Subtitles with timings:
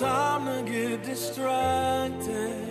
[0.00, 2.66] The time to get distracted.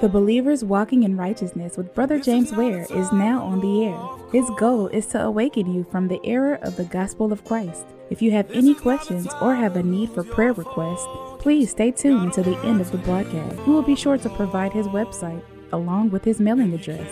[0.00, 3.98] The Believers Walking in Righteousness with Brother James Ware is now on the air.
[4.32, 7.86] His goal is to awaken you from the error of the gospel of Christ.
[8.10, 11.06] If you have any questions or have a need for prayer requests,
[11.38, 13.56] please stay tuned until the end of the broadcast.
[13.66, 17.10] We will be sure to provide his website along with his mailing address.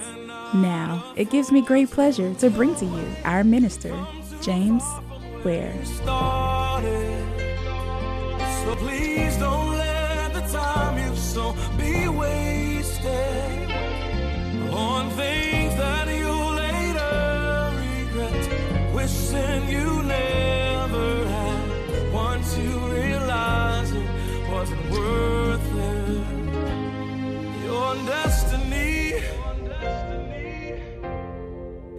[0.54, 3.96] Now, it gives me great pleasure to bring to you our minister,
[4.42, 4.84] James
[5.44, 5.72] Ware.
[8.64, 13.70] So please don't let the time you've sown be wasted
[14.70, 16.32] on things that you
[16.62, 18.94] later regret.
[18.94, 24.08] Wishing you never had once you realize it
[24.48, 26.24] wasn't worth it.
[27.64, 29.14] Your destiny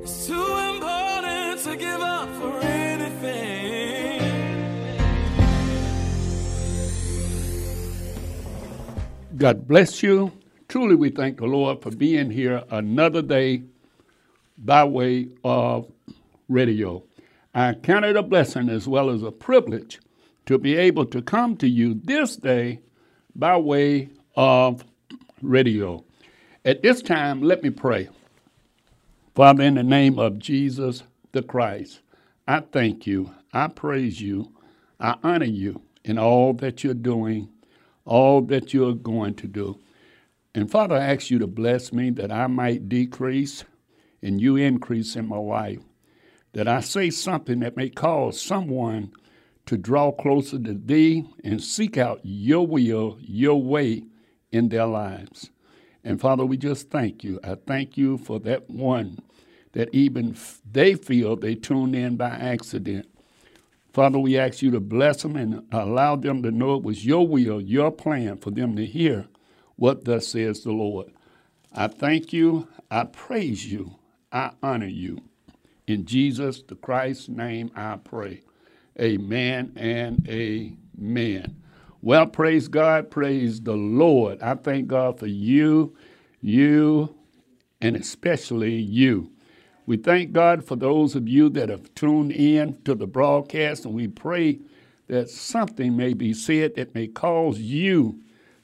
[0.02, 2.73] is too important to give up for
[9.36, 10.32] God bless you.
[10.68, 13.64] Truly, we thank the Lord for being here another day
[14.60, 15.92] by way of
[16.48, 17.04] radio.
[17.56, 20.00] I count it a blessing as well as a privilege
[20.46, 22.82] to be able to come to you this day
[23.36, 24.84] by way of
[25.42, 26.04] radio.
[26.64, 28.10] At this time, let me pray.
[29.34, 32.02] Father, in the name of Jesus the Christ,
[32.48, 34.52] I thank you, I praise you,
[35.00, 37.50] I honor you in all that you're doing,
[38.06, 39.80] all that you're going to do.
[40.56, 43.64] And Father, I ask you to bless me that I might decrease
[44.22, 45.80] and you increase in my life,
[46.54, 49.12] that I say something that may cause someone
[49.66, 54.04] to draw closer to thee and seek out your will, your way
[54.52, 55.50] in their lives.
[56.04, 57.40] And Father, we just thank you.
[57.44, 59.20] I thank you for that one
[59.72, 60.36] that even
[60.70, 63.08] they feel they tuned in by accident.
[63.94, 67.28] Father, we ask you to bless them and allow them to know it was your
[67.28, 69.28] will, your plan for them to hear
[69.76, 71.14] what thus says the Lord.
[71.72, 73.98] I thank you, I praise you,
[74.32, 75.20] I honor you.
[75.86, 78.42] In Jesus the Christ's name I pray.
[79.00, 81.62] Amen and amen.
[82.02, 84.42] Well, praise God, praise the Lord.
[84.42, 85.96] I thank God for you,
[86.42, 87.16] you,
[87.80, 89.33] and especially you.
[89.86, 93.94] We thank God for those of you that have tuned in to the broadcast, and
[93.94, 94.60] we pray
[95.08, 98.22] that something may be said that may cause you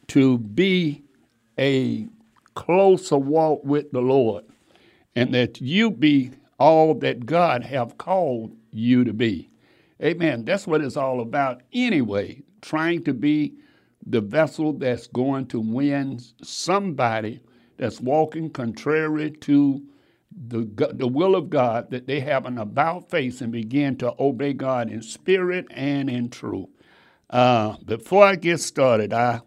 [0.07, 1.03] to be
[1.57, 2.07] a
[2.55, 4.45] closer walk with the Lord,
[5.15, 9.49] and that you be all that God have called you to be.
[10.01, 10.45] Amen.
[10.45, 13.55] That's what it's all about anyway, trying to be
[14.05, 17.41] the vessel that's going to win somebody
[17.77, 19.81] that's walking contrary to
[20.31, 24.53] the, the will of God, that they have an about face and begin to obey
[24.53, 26.69] God in spirit and in truth.
[27.29, 29.41] Uh, before I get started, I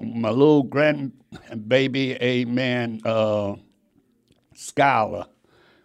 [0.00, 3.54] my little grandbaby, amen, uh,
[4.54, 5.28] Skylar,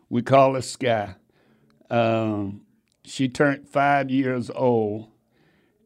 [0.09, 1.15] we call her Sky.
[1.89, 2.61] Um,
[3.05, 5.09] she turned five years old,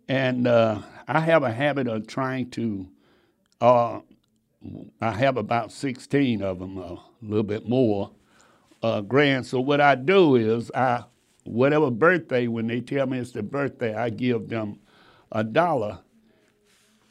[0.08, 2.90] and uh, I have a habit of trying to.
[3.60, 4.00] Uh,
[5.00, 8.12] I have about sixteen of them, a little bit more,
[8.84, 9.46] uh, grand.
[9.46, 11.04] So what I do is I,
[11.44, 14.80] whatever birthday, when they tell me it's their birthday, I give them
[15.32, 16.00] a dollar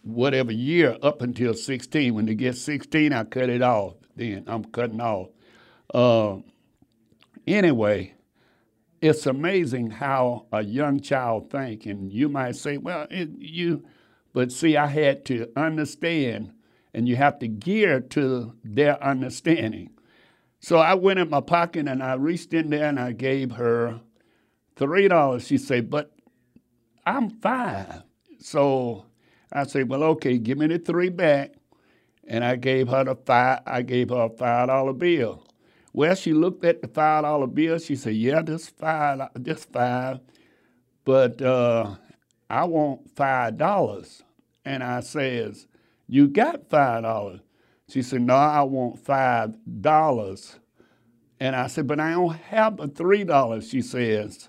[0.02, 2.14] whatever year up until 16.
[2.14, 3.94] When they get 16, I cut it off.
[4.16, 5.28] Then I'm cutting off.
[5.92, 6.38] Uh,
[7.46, 8.14] anyway,
[9.00, 13.84] it's amazing how a young child think, and you might say, "Well, it, you,"
[14.32, 16.52] but see, I had to understand,
[16.92, 19.90] and you have to gear to their understanding.
[20.60, 24.00] So I went in my pocket and I reached in there and I gave her
[24.76, 25.46] three dollars.
[25.46, 26.12] She said, "But
[27.06, 28.02] I'm five.
[28.38, 29.06] So
[29.52, 31.54] I said, "Well, okay, give me the three back."
[32.26, 33.60] And I gave her the five.
[33.66, 35.44] I gave her a five dollar bill.
[35.92, 37.78] Well, she looked at the five dollar bill.
[37.78, 40.20] She said, "Yeah, this five, this five,
[41.04, 41.96] but uh,
[42.48, 44.22] I want five dollars."
[44.64, 45.66] And I says,
[46.06, 47.40] You got five dollars.
[47.90, 50.58] She said, No, I want five dollars.
[51.40, 54.48] And I said, But I don't have the three dollars, she says.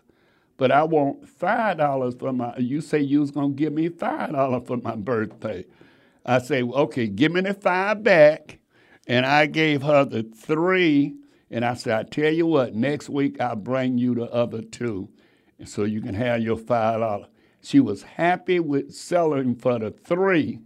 [0.58, 4.32] But I want five dollars for my you say you was gonna give me five
[4.34, 5.66] dollars for my birthday.
[6.26, 8.60] I say, okay, give me the five back.
[9.08, 11.16] And I gave her the three.
[11.50, 15.10] And I said, I tell you what, next week I'll bring you the other two.
[15.60, 17.28] And so you can have your five dollars.
[17.62, 20.60] She was happy with selling for the three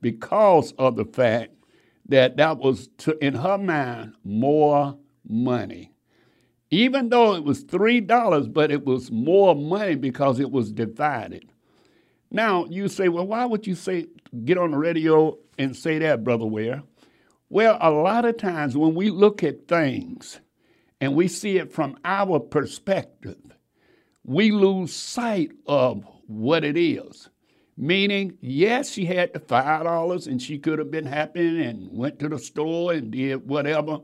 [0.00, 1.53] because of the fact
[2.08, 4.96] that that was, to, in her mind, more
[5.28, 5.90] money.
[6.70, 11.50] Even though it was $3, but it was more money because it was divided.
[12.30, 14.06] Now, you say, well, why would you say,
[14.44, 16.82] get on the radio and say that, Brother Ware?
[17.48, 20.40] Well, a lot of times when we look at things
[21.00, 23.38] and we see it from our perspective,
[24.24, 27.28] we lose sight of what it is.
[27.76, 32.18] Meaning, yes, she had the five dollars and she could have been happy and went
[32.20, 34.00] to the store and did whatever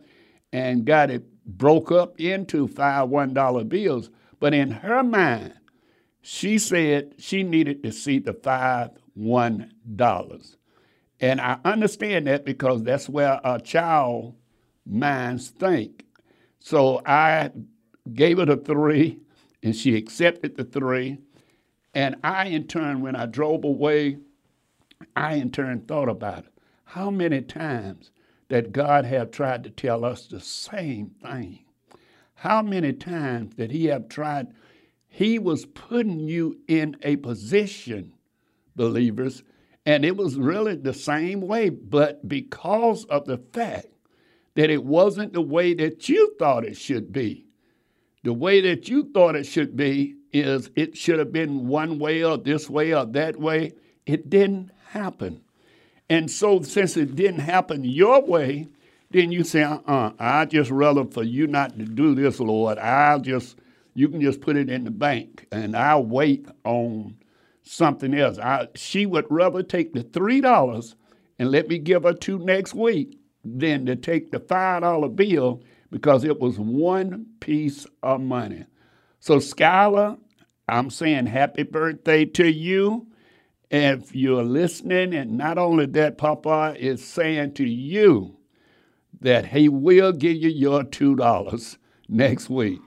[0.53, 4.11] and got it broke up into five one dollar bills.
[4.41, 5.55] But in her mind,
[6.21, 10.57] she said she needed to see the five one dollars.
[11.21, 14.35] And I understand that because that's where a child
[14.87, 16.05] minds think.
[16.59, 17.51] So I
[18.13, 19.21] gave her the three
[19.63, 21.19] and she accepted the three.
[21.95, 24.19] And I, in turn, when I drove away,
[25.17, 26.53] I, in turn, thought about it.
[26.85, 28.11] How many times
[28.49, 31.65] that God have tried to tell us the same thing?
[32.35, 34.49] How many times that He have tried?
[35.09, 38.13] He was putting you in a position,
[38.77, 39.43] believers,
[39.85, 43.87] and it was really the same way, but because of the fact
[44.55, 47.47] that it wasn't the way that you thought it should be,
[48.23, 52.25] the way that you thought it should be is it should have been one way
[52.25, 53.73] or this way or that way.
[54.07, 55.43] It didn't happen.
[56.09, 58.69] And so, since it didn't happen your way,
[59.11, 62.79] then you say, uh uh I just rather for you not to do this, Lord.
[62.79, 63.57] I'll just,
[63.95, 67.17] you can just put it in the bank and I'll wait on
[67.63, 68.39] something else.
[68.39, 70.95] I, she would rather take the $3
[71.39, 76.25] and let me give her two next week than to take the $5 bill because
[76.25, 78.65] it was one piece of money.
[79.21, 80.19] So, Skylar,
[80.67, 83.07] I'm saying happy birthday to you.
[83.71, 88.37] If you're listening, and not only that, Papa is saying to you
[89.21, 91.77] that he will give you your $2
[92.09, 92.81] next week.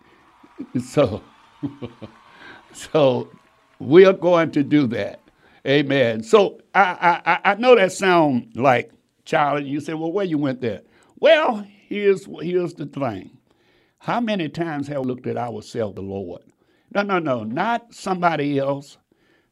[0.84, 1.24] So,
[2.74, 3.30] so
[3.80, 5.22] we're going to do that.
[5.66, 6.24] Amen.
[6.24, 8.92] So I, I, I know that sounds like
[9.24, 9.66] Charlie.
[9.70, 10.82] You say, well, where you went there?
[11.20, 13.38] Well, here's, here's the thing.
[14.04, 16.42] How many times have we looked at ourselves, the Lord?
[16.94, 18.98] No, no, no, not somebody else.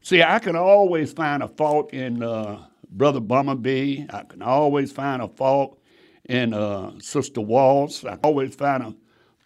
[0.02, 4.04] See, I can always find a fault in uh, Brother Bumblebee.
[4.10, 5.78] I can always find a fault
[6.28, 8.04] in uh, Sister Walls.
[8.04, 8.94] I always find a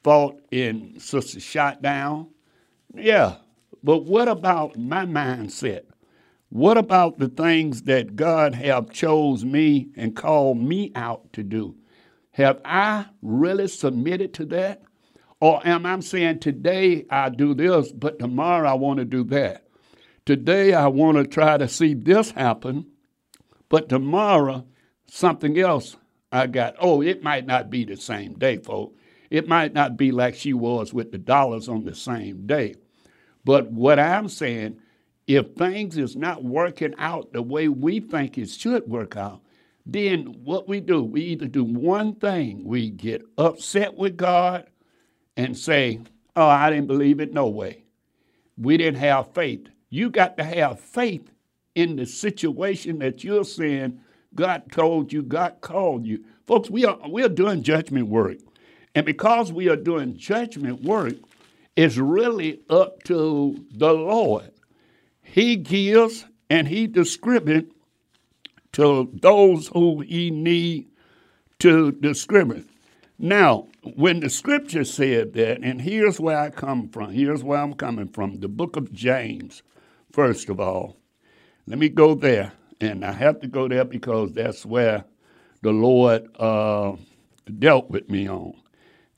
[0.02, 2.26] fault in Sister Shotdown.
[2.92, 3.36] Yeah,
[3.84, 5.82] but what about my mindset?
[6.48, 11.76] What about the things that God have chose me and called me out to do?
[12.32, 14.82] Have I really submitted to that?
[15.40, 19.66] Or am I saying today I do this, but tomorrow I want to do that?
[20.24, 22.86] Today I want to try to see this happen,
[23.68, 24.66] but tomorrow
[25.06, 25.96] something else
[26.32, 26.76] I got.
[26.80, 28.99] Oh, it might not be the same day, folks.
[29.30, 32.76] It might not be like she was with the dollars on the same day.
[33.44, 34.78] But what I'm saying,
[35.26, 39.42] if things is not working out the way we think it should work out,
[39.84, 44.66] then what we do, we either do one thing, we get upset with God
[45.37, 46.00] and say,
[46.35, 47.85] Oh, I didn't believe it, no way.
[48.59, 49.69] We didn't have faith.
[49.88, 51.31] You got to have faith
[51.75, 54.00] in the situation that you're saying
[54.35, 56.25] God told you, God called you.
[56.47, 58.38] Folks, we are we are doing judgment work.
[58.95, 61.14] And because we are doing judgment work,
[61.75, 64.52] it's really up to the Lord.
[65.23, 67.75] He gives and He distributes
[68.73, 70.88] to those who He need
[71.59, 72.69] to distribute.
[73.18, 77.75] Now, when the scripture said that, and here's where I come from, here's where I'm
[77.75, 79.62] coming from, the book of James,
[80.12, 80.96] first of all.
[81.66, 82.52] Let me go there.
[82.80, 85.04] And I have to go there because that's where
[85.62, 86.96] the Lord uh,
[87.58, 88.54] dealt with me on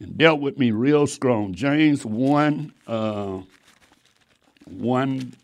[0.01, 1.53] and dealt with me real strong.
[1.53, 3.41] James 1, uh,
[4.67, 5.35] 1,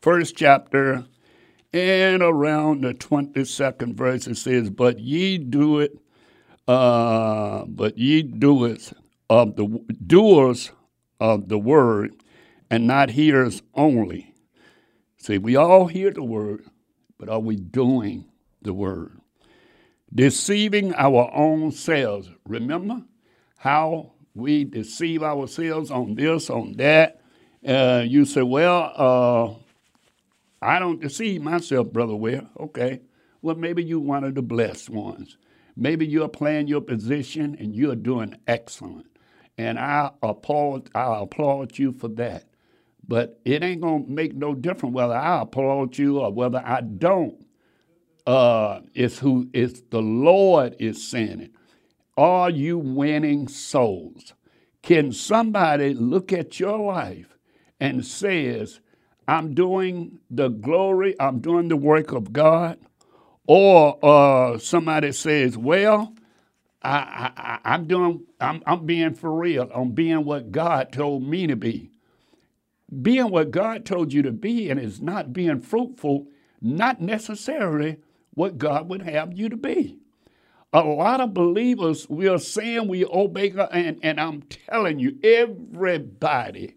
[0.00, 1.04] first chapter,
[1.72, 5.98] and around the 22nd verse, it says, But ye do it,
[6.68, 8.92] uh, but ye do it
[9.28, 9.66] of the
[10.06, 10.72] doers
[11.20, 12.14] of the word,
[12.70, 14.34] and not hearers only.
[15.18, 16.64] See, we all hear the word,
[17.18, 18.24] but are we doing
[18.62, 19.20] the word?
[20.14, 22.28] Deceiving our own selves.
[22.46, 23.02] Remember
[23.56, 27.20] how we deceive ourselves on this, on that.
[27.66, 29.54] Uh, you say, well, uh,
[30.60, 32.46] I don't deceive myself, Brother Ware.
[32.58, 33.00] Okay.
[33.40, 35.36] Well, maybe you're one of the blessed ones.
[35.76, 39.06] Maybe you're playing your position and you're doing excellent.
[39.58, 42.44] And I applaud, I applaud you for that.
[43.06, 46.80] But it ain't going to make no difference whether I applaud you or whether I
[46.80, 47.44] don't.
[48.26, 51.52] Uh, it's who it's the Lord is saying it.
[52.16, 54.34] Are you winning souls?
[54.82, 57.36] Can somebody look at your life
[57.80, 58.80] and says,
[59.26, 62.78] I'm doing the glory, I'm doing the work of God?
[63.46, 66.14] Or uh, somebody says, well,
[66.82, 69.70] I, I, am doing, I'm, I'm being for real.
[69.74, 71.90] I'm being what God told me to be.
[73.02, 76.26] Being what God told you to be and is not being fruitful,
[76.60, 77.98] not necessarily
[78.34, 79.98] what God would have you to be.
[80.72, 85.18] A lot of believers, we are saying we obey God, and, and I'm telling you,
[85.22, 86.76] everybody,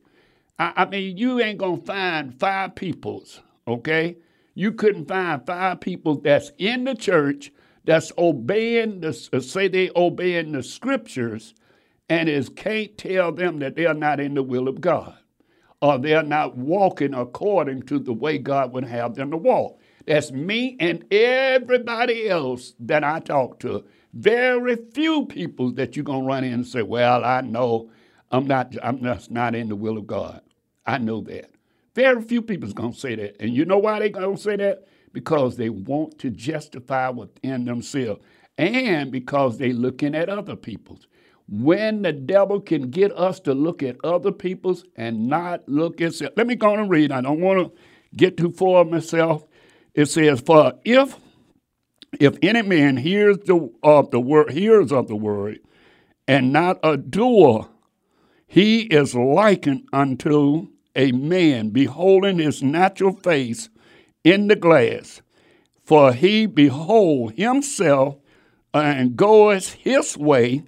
[0.60, 4.18] I, I mean, you ain't going to find five peoples, okay?
[4.56, 7.52] You couldn't find five people that's in the church
[7.84, 11.54] that's obeying the uh, say they obeying the scriptures
[12.10, 15.18] and is can't tell them that they're not in the will of God
[15.82, 19.80] or they're not walking according to the way God would have them to walk.
[20.08, 23.84] That's me and everybody else that I talk to.
[24.14, 27.90] Very few people that you're gonna run in and say, "Well, I know
[28.32, 28.74] I'm not.
[28.82, 30.42] I'm just not in the will of God."
[30.86, 31.50] I know that.
[31.96, 34.88] Very few people's gonna say that, and you know why they gonna say that?
[35.14, 38.22] Because they want to justify within themselves,
[38.58, 41.08] and because they looking at other people's.
[41.48, 46.16] When the devil can get us to look at other people's and not look at
[46.16, 46.34] self.
[46.36, 47.12] Let me go on and read.
[47.12, 47.80] I don't want to
[48.18, 49.46] get too far myself
[49.96, 51.18] it says, "For if
[52.20, 55.60] if any man hears the of the word hears of the word,
[56.28, 57.70] and not a doer,
[58.46, 63.70] he is likened unto a man beholding his natural face
[64.24, 65.22] in the glass.
[65.84, 68.18] For he behold himself
[68.74, 70.64] and goeth his way,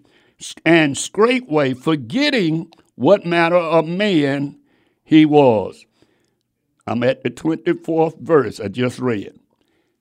[0.63, 4.59] and straightway forgetting what manner of man
[5.03, 5.85] he was.
[6.85, 9.39] I'm at the 24th verse I just read.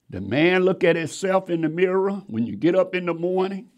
[0.09, 3.69] The man look at himself in the mirror when you get up in the morning.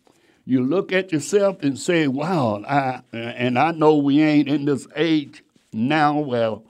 [0.46, 4.88] You look at yourself and say, "Wow!" I, and I know we ain't in this
[4.96, 6.66] age now well,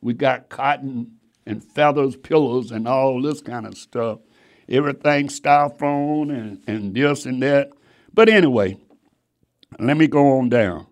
[0.00, 4.20] we got cotton and feathers pillows and all this kind of stuff.
[4.68, 7.70] Everything styrofoam and, and this and that.
[8.14, 8.78] But anyway,
[9.78, 10.86] let me go on down.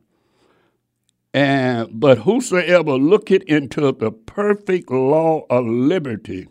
[1.33, 6.49] And but whosoever looketh into the perfect law of liberty,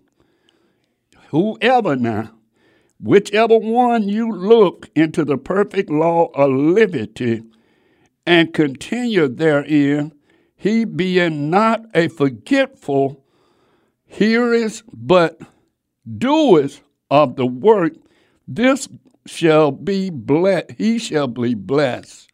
[1.30, 2.32] whoever now,
[3.02, 7.44] whichever one you look into the perfect law of liberty
[8.26, 10.14] and continue therein,
[10.60, 13.24] he being not a forgetful
[14.06, 15.40] hearers, but
[16.18, 17.94] doers of the work,
[18.46, 18.90] this
[19.26, 20.72] shall be blessed.
[20.78, 22.30] He shall be blessed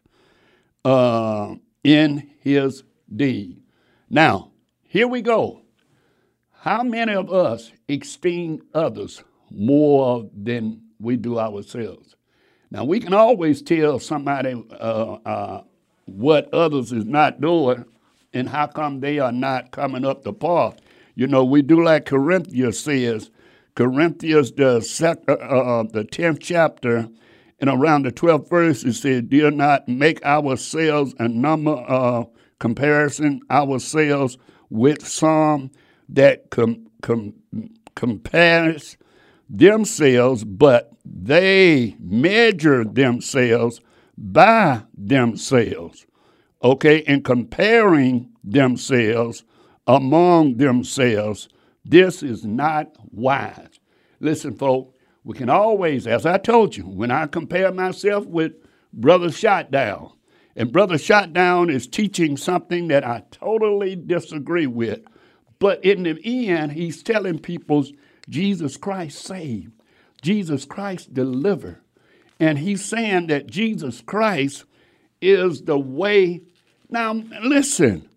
[0.84, 1.54] uh,
[1.84, 2.82] in his
[3.14, 3.62] deed.
[4.10, 4.50] Now,
[4.82, 5.62] here we go.
[6.50, 12.16] How many of us esteem others more than we do ourselves?
[12.72, 15.62] Now, we can always tell somebody uh, uh,
[16.06, 17.84] what others is not doing
[18.36, 20.76] and how come they are not coming up the path.
[21.14, 23.30] You know, we do like Corinthians says,
[23.74, 27.08] Corinthians, the, sec- uh, uh the 10th chapter,
[27.58, 32.28] and around the 12th verse, it said, Do not make ourselves a number of
[32.58, 34.38] comparison ourselves
[34.70, 35.70] with some
[36.08, 37.32] that com, com,
[37.94, 38.96] compares
[39.48, 43.80] themselves, but they measure themselves
[44.16, 46.05] by themselves.
[46.66, 49.44] Okay, in comparing themselves
[49.86, 51.48] among themselves,
[51.84, 53.78] this is not wise.
[54.18, 58.54] Listen, folks, we can always, as I told you, when I compare myself with
[58.92, 60.10] Brother Shotdown,
[60.56, 65.02] and Brother Shotdown is teaching something that I totally disagree with.
[65.60, 67.86] But in the end, he's telling people
[68.28, 69.70] Jesus Christ saved,
[70.20, 71.78] Jesus Christ delivered.
[72.40, 74.64] And he's saying that Jesus Christ
[75.20, 76.42] is the way.
[76.88, 77.12] Now,
[77.42, 78.08] listen,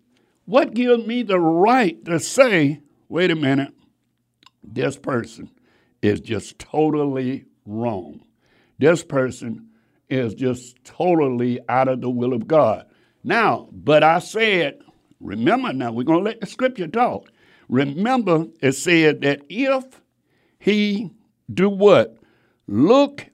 [0.44, 3.72] what gives me the right to say, wait a minute,
[4.62, 5.50] this person
[6.02, 8.20] is just totally wrong?
[8.78, 9.68] This person
[10.08, 12.86] is just totally out of the will of God.
[13.22, 14.80] Now, but I said,
[15.20, 17.30] remember now, we're going to let the scripture talk.
[17.68, 19.84] Remember, it said that if
[20.58, 21.10] he
[21.52, 22.16] do what?
[22.66, 23.26] Look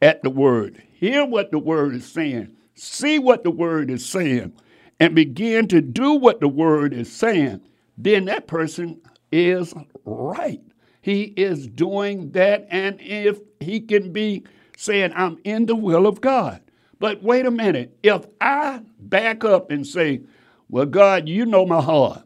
[0.00, 4.52] at the word, hear what the word is saying, see what the word is saying,
[5.00, 7.60] and begin to do what the word is saying,
[7.96, 10.60] then that person is right.
[11.00, 14.44] He is doing that, and if he can be
[14.76, 16.60] saying, I'm in the will of God.
[16.98, 20.20] But wait a minute, if I back up and say,
[20.68, 22.22] Well, God, you know my heart.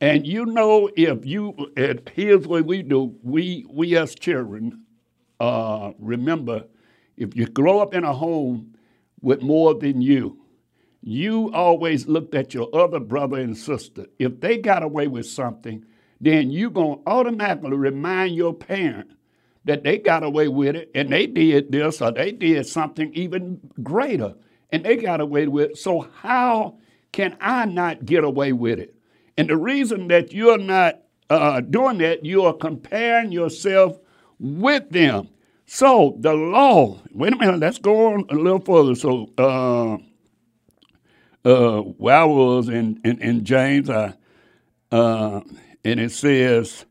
[0.00, 1.54] And you know, if you,
[2.14, 4.84] here's what we do we, we as children,
[5.40, 6.64] uh, remember,
[7.16, 8.74] if you grow up in a home
[9.20, 10.38] with more than you,
[11.02, 14.06] you always looked at your other brother and sister.
[14.18, 15.84] If they got away with something,
[16.20, 19.10] then you're going to automatically remind your parent
[19.64, 23.60] that they got away with it and they did this or they did something even
[23.82, 24.34] greater
[24.70, 25.78] and they got away with it.
[25.78, 26.78] So, how
[27.12, 28.94] can I not get away with it?
[29.36, 33.98] And the reason that you're not uh, doing that, you are comparing yourself
[34.38, 35.28] with them.
[35.66, 38.94] So the law, wait a minute, let's go on a little further.
[38.94, 39.98] So uh,
[41.46, 44.12] uh, was in, in, in James, uh,
[44.90, 45.44] and
[45.84, 46.84] it says,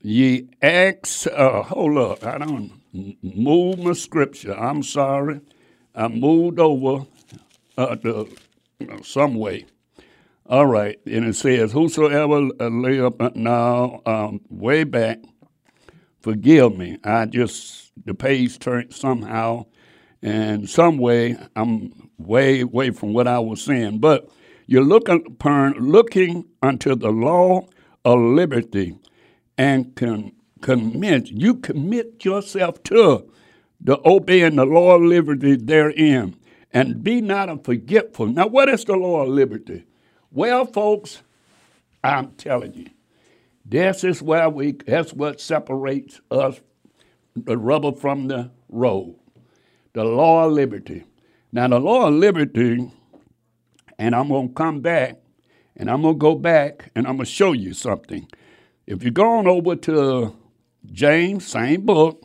[0.00, 2.72] ye ask, uh, hold up, I don't
[3.22, 4.54] move my scripture.
[4.54, 5.40] I'm sorry.
[5.94, 7.06] I moved over
[7.76, 7.96] uh,
[9.02, 9.66] some way.
[10.48, 12.40] All right, and it says, Whosoever
[12.70, 15.18] lay up now, um, way back,
[16.20, 16.98] forgive me.
[17.02, 19.66] I just, the page turned somehow,
[20.22, 23.98] and some way, I'm way away from what I was saying.
[23.98, 24.28] But
[24.66, 27.66] you're looking upon, looking unto the law
[28.04, 28.96] of liberty
[29.58, 33.30] and con, commit, you commit yourself to
[33.80, 36.36] the obeying the law of liberty therein,
[36.72, 38.26] and be not a forgetful.
[38.26, 39.84] Now, what is the law of liberty?
[40.30, 41.22] Well, folks,
[42.02, 42.86] I'm telling you,
[43.64, 46.60] this is where we, that's what separates us,
[47.34, 49.16] the rubber from the road.
[49.96, 51.04] The law of liberty.
[51.52, 52.92] Now, the law of liberty,
[53.98, 55.16] and I'm going to come back,
[55.74, 58.28] and I'm going to go back, and I'm going to show you something.
[58.86, 60.36] If you go on over to
[60.84, 62.22] James, same book,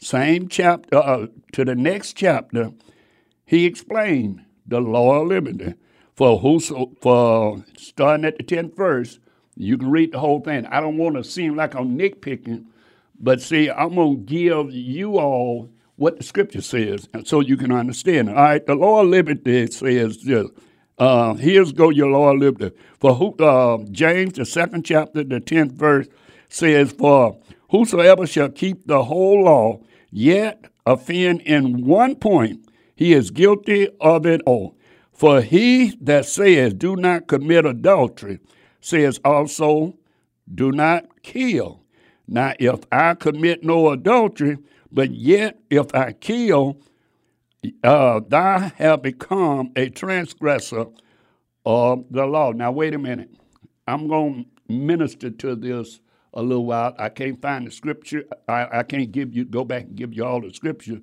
[0.00, 2.70] same chapter, uh, to the next chapter,
[3.44, 5.74] he explained the law of liberty
[6.14, 9.18] for whoso for starting at the tenth verse.
[9.56, 10.66] You can read the whole thing.
[10.66, 12.66] I don't want to seem like I'm nitpicking,
[13.18, 15.68] but see, I'm gonna give you all
[16.02, 18.28] what the scripture says, and so you can understand.
[18.28, 20.48] All right, the law of liberty says this.
[20.98, 22.76] Uh, here's go your law of liberty.
[22.98, 26.08] For who, uh, James, the second chapter, the tenth verse
[26.48, 27.38] says, "For
[27.70, 34.26] whosoever shall keep the whole law, yet offend in one point, he is guilty of
[34.26, 34.76] it all."
[35.12, 38.40] For he that says, Do not commit adultery,
[38.80, 39.94] says also,
[40.52, 41.84] Do not kill.
[42.26, 44.58] Now, if I commit no adultery,
[44.92, 46.78] but yet if I kill,
[47.82, 50.86] uh, thou have become a transgressor
[51.64, 52.52] of the law.
[52.52, 53.30] Now, wait a minute.
[53.86, 56.00] I'm going to minister to this
[56.34, 56.94] a little while.
[56.98, 58.24] I can't find the scripture.
[58.48, 61.00] I, I can't give you go back and give you all the scripture,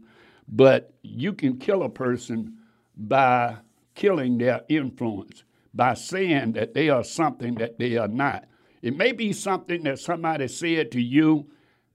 [0.48, 2.58] but you can kill a person
[2.98, 3.58] by
[3.96, 8.46] killing their influence by saying that they are something that they are not.
[8.82, 11.48] It may be something that somebody said to you,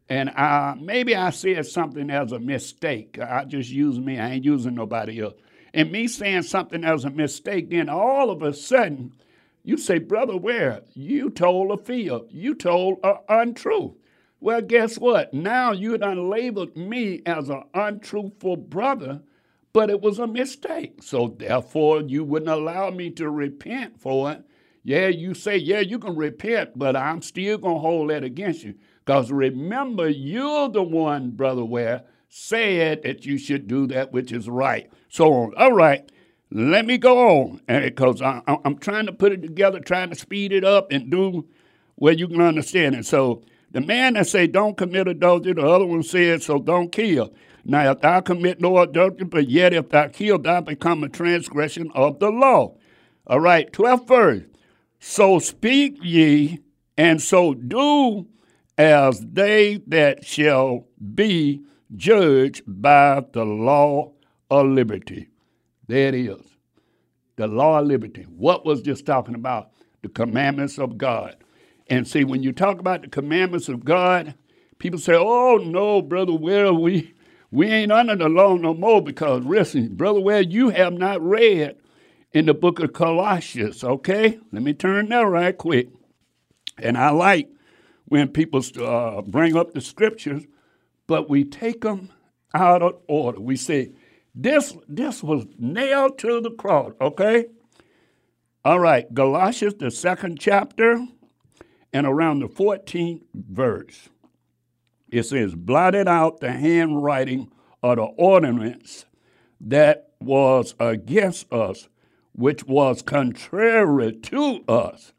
[0.08, 3.18] and I, maybe I said something as a mistake.
[3.18, 5.34] I just use me, I ain't using nobody else.
[5.72, 9.12] And me saying something as a mistake, then all of a sudden,
[9.64, 10.82] you say, Brother Ware?
[10.94, 12.28] You told a field.
[12.30, 13.92] You told a untruth.
[14.40, 15.32] Well, guess what?
[15.32, 19.22] Now you done labeled me as an untruthful brother
[19.74, 21.02] but it was a mistake.
[21.02, 24.42] So therefore, you wouldn't allow me to repent for it.
[24.84, 28.62] Yeah, you say, yeah, you can repent, but I'm still going to hold that against
[28.62, 28.74] you.
[29.04, 34.48] Because remember, you're the one, Brother Ware, said that you should do that which is
[34.48, 34.90] right.
[35.08, 35.52] So.
[35.54, 36.10] All right,
[36.50, 37.60] let me go on.
[37.68, 41.46] Eh, because I'm trying to put it together, trying to speed it up and do
[41.96, 43.06] where you can understand it.
[43.06, 47.32] So the man that say don't commit adultery, the other one said, so don't kill.
[47.64, 51.90] Now, if thou commit no adultery, but yet if thou kill, thou become a transgression
[51.94, 52.76] of the law.
[53.26, 54.42] All right, 12th verse.
[55.00, 56.60] So speak ye,
[56.96, 58.26] and so do
[58.76, 61.62] as they that shall be
[61.96, 64.12] judged by the law
[64.50, 65.28] of liberty.
[65.86, 66.40] There it is.
[67.36, 68.22] The law of liberty.
[68.22, 69.70] What was just talking about?
[70.02, 71.36] The commandments of God.
[71.88, 74.34] And see, when you talk about the commandments of God,
[74.78, 77.12] people say, oh, no, brother, where are we?
[77.50, 81.76] We ain't under the law no more because, listen, Brother Ware, you have not read
[82.32, 84.40] in the book of Colossians, okay?
[84.50, 85.88] Let me turn there right quick.
[86.78, 87.48] And I like
[88.06, 90.44] when people uh, bring up the scriptures,
[91.06, 92.10] but we take them
[92.54, 93.40] out of order.
[93.40, 93.92] We say,
[94.34, 97.46] this, this was nailed to the cross, okay?
[98.64, 101.06] All right, Galatians, the second chapter,
[101.92, 104.08] and around the 14th verse.
[105.08, 109.04] It says, blotted out the handwriting of the ordinance
[109.60, 111.88] that was against us,
[112.32, 115.12] which was contrary to us,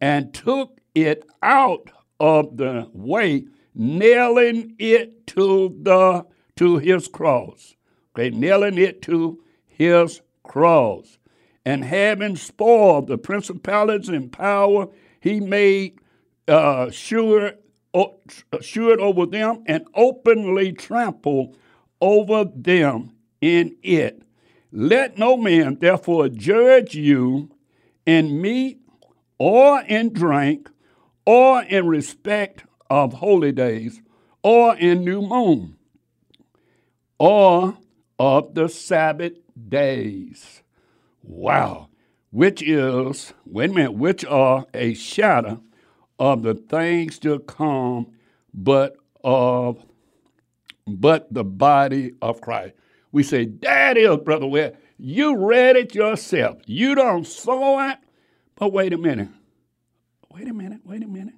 [0.00, 6.26] and took it out of the way, nailing it to the
[6.56, 7.76] to his cross.
[8.14, 11.18] Okay, nailing it to his cross.
[11.64, 14.88] And having spoiled the principalities and power,
[15.20, 15.98] he made
[16.48, 17.54] uh, sure,
[18.60, 21.56] sure over them and openly trampled
[22.00, 24.22] over them in it.
[24.72, 27.50] Let no man therefore judge you
[28.04, 28.80] in meat
[29.38, 30.70] or in drink
[31.26, 34.00] or in respect of holy days
[34.42, 35.76] or in new moon
[37.18, 37.76] or
[38.18, 39.32] of the Sabbath
[39.68, 40.62] days.
[41.22, 41.88] Wow.
[42.30, 45.60] Which is, wait a minute, which are a shadow
[46.18, 48.06] of the things to come,
[48.54, 49.84] but of
[50.86, 52.74] but the body of Christ.
[53.10, 56.58] We say, that is, Brother Ware, you read it yourself.
[56.66, 57.98] You don't saw it.
[58.54, 59.28] But wait a minute.
[60.36, 61.34] Wait a minute, wait a minute.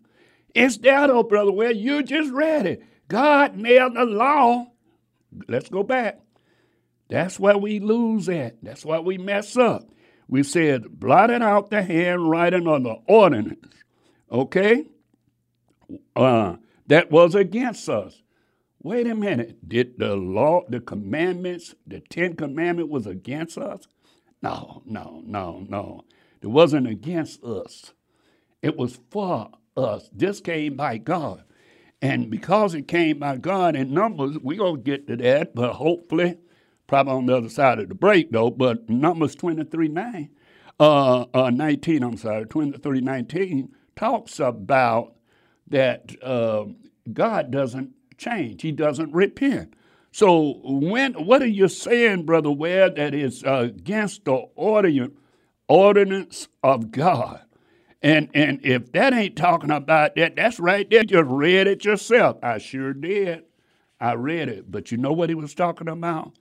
[0.56, 1.70] It's that though, Brother Ware.
[1.70, 2.82] You just read it.
[3.06, 4.66] God nailed the law.
[5.46, 6.18] Let's go back.
[7.08, 8.56] That's where we lose at.
[8.61, 9.88] That's why we mess up.
[10.26, 13.72] We said, blotted out the handwriting of the ordinance,
[14.32, 14.87] okay?
[16.16, 16.56] Uh,
[16.88, 18.20] that was against us.
[18.82, 19.66] Wait a minute.
[19.68, 23.87] Did the law, the commandments, the Ten Commandment was against us?
[24.42, 26.02] No, no, no, no.
[26.42, 27.92] It wasn't against us.
[28.62, 30.08] It was for us.
[30.12, 31.44] This came by God.
[32.00, 35.74] And because it came by God in numbers, we're going to get to that, but
[35.74, 36.36] hopefully
[36.88, 40.30] probably on the other side of the break though, but Numbers 23 9,
[40.80, 45.14] uh, uh, 19, I'm sorry, 23 19 talks about
[45.68, 46.64] that uh,
[47.12, 49.74] God doesn't change, He doesn't repent.
[50.10, 54.46] So, when what are you saying, Brother Ware, that is against the
[55.68, 57.42] ordinance of God?
[58.00, 61.00] And, and if that ain't talking about that, that's right there.
[61.00, 62.38] You just read it yourself.
[62.42, 63.44] I sure did.
[64.00, 64.70] I read it.
[64.70, 66.32] But you know what he was talking about?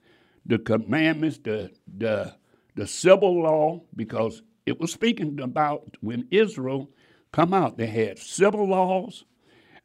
[0.48, 2.34] the commandments, the, the,
[2.74, 6.90] the civil law, because it was speaking about when Israel
[7.32, 9.24] come out, they had civil laws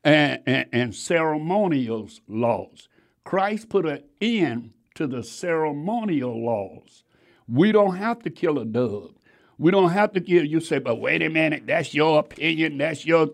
[0.03, 2.88] and, and, and ceremonial laws.
[3.25, 7.03] Christ put an end to the ceremonial laws.
[7.47, 9.15] We don't have to kill a dove.
[9.57, 10.45] We don't have to give.
[10.45, 12.77] You say, but wait a minute, that's your opinion.
[12.77, 13.29] That's your.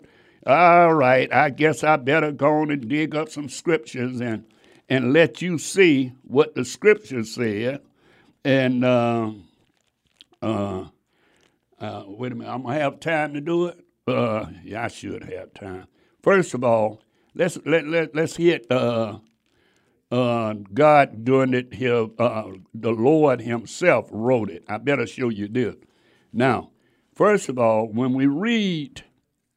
[0.46, 4.46] All right, I guess I better go on and dig up some scriptures and
[4.88, 7.82] and let you see what the scripture said.
[8.44, 9.32] And uh,
[10.42, 10.86] uh,
[11.80, 13.80] uh, wait a minute, I'm gonna have time to do it.
[14.08, 15.88] Uh, yeah, I should have time.
[16.24, 17.02] First of all,
[17.36, 19.20] let's let, let let's hit uh,
[20.12, 22.08] uh, God doing it here.
[22.18, 24.64] the Lord Himself wrote it.
[24.68, 25.76] I better show you this.
[26.32, 26.72] Now,
[27.16, 29.04] first of all, when we read,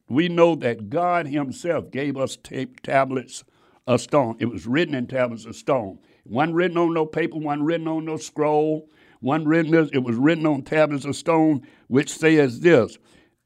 [0.09, 2.37] we know that God Himself gave us
[2.83, 3.43] tablets
[3.87, 4.37] of stone.
[4.39, 5.99] It was written in tablets of stone.
[6.23, 10.45] One written on no paper, one written on no scroll, one written, it was written
[10.45, 12.97] on tablets of stone, which says this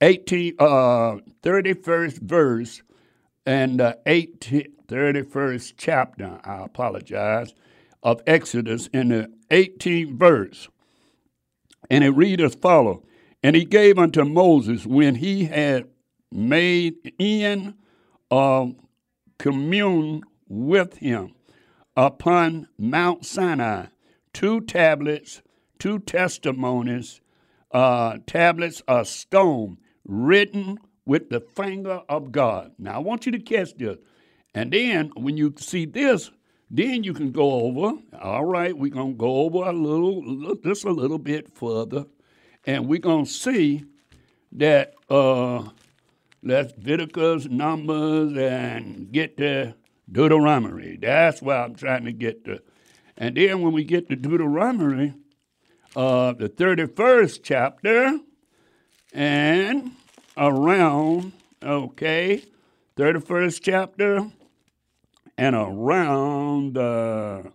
[0.02, 2.82] 18, uh, 31st verse
[3.46, 7.54] and uh, 18, 31st chapter, I apologize,
[8.04, 10.68] of Exodus in the 18th verse.
[11.90, 13.04] And it reads as follows
[13.48, 15.88] And he gave unto Moses when he had
[16.34, 17.76] made in
[18.30, 18.66] uh,
[19.38, 21.34] commune with him
[21.96, 23.86] upon Mount Sinai
[24.34, 25.42] two tablets,
[25.80, 27.22] two testimonies,
[27.72, 32.74] uh, tablets of stone written with the finger of God.
[32.78, 33.98] Now, I want you to catch this.
[34.56, 36.32] And then when you see this,
[36.70, 37.94] then you can go over.
[38.22, 42.08] All right, we're going to go over a little, just a little bit further.
[42.68, 43.86] And we're going to see
[44.52, 45.70] that uh,
[46.44, 49.74] Leviticus, Numbers, and get to
[50.12, 50.98] Deuteronomy.
[50.98, 52.62] That's where I'm trying to get to.
[53.18, 55.14] And then when we get to Deuteronomy,
[55.96, 58.20] uh, the 31st chapter,
[59.14, 59.92] and
[60.36, 61.32] around,
[61.64, 62.44] okay,
[62.98, 64.30] 31st chapter,
[65.38, 67.50] and around the,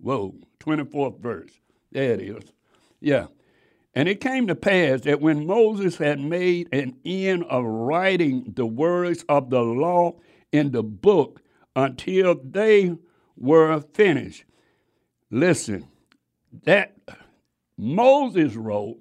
[0.00, 1.52] whoa, 24th verse.
[1.92, 2.44] There it is.
[3.00, 3.26] Yeah.
[3.94, 8.66] And it came to pass that when Moses had made an end of writing the
[8.66, 10.16] words of the law
[10.50, 11.40] in the book
[11.76, 12.96] until they
[13.36, 14.44] were finished.
[15.30, 15.88] Listen,
[16.64, 16.96] that
[17.76, 18.98] Moses wrote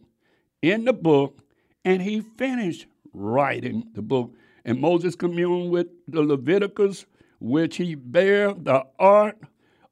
[0.62, 1.40] in the book
[1.84, 4.34] and he finished writing the book.
[4.66, 7.06] And Moses communed with the Levites,
[7.40, 9.38] which he bare the ark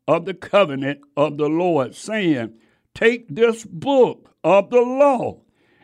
[0.07, 2.53] of the covenant of the Lord, saying,
[2.93, 5.41] Take this book of the law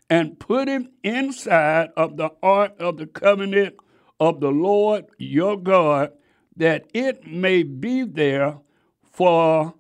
[0.09, 3.75] and put it inside of the ark of the covenant
[4.19, 6.11] of the Lord your God,
[6.55, 8.57] that it may be there
[9.11, 9.73] for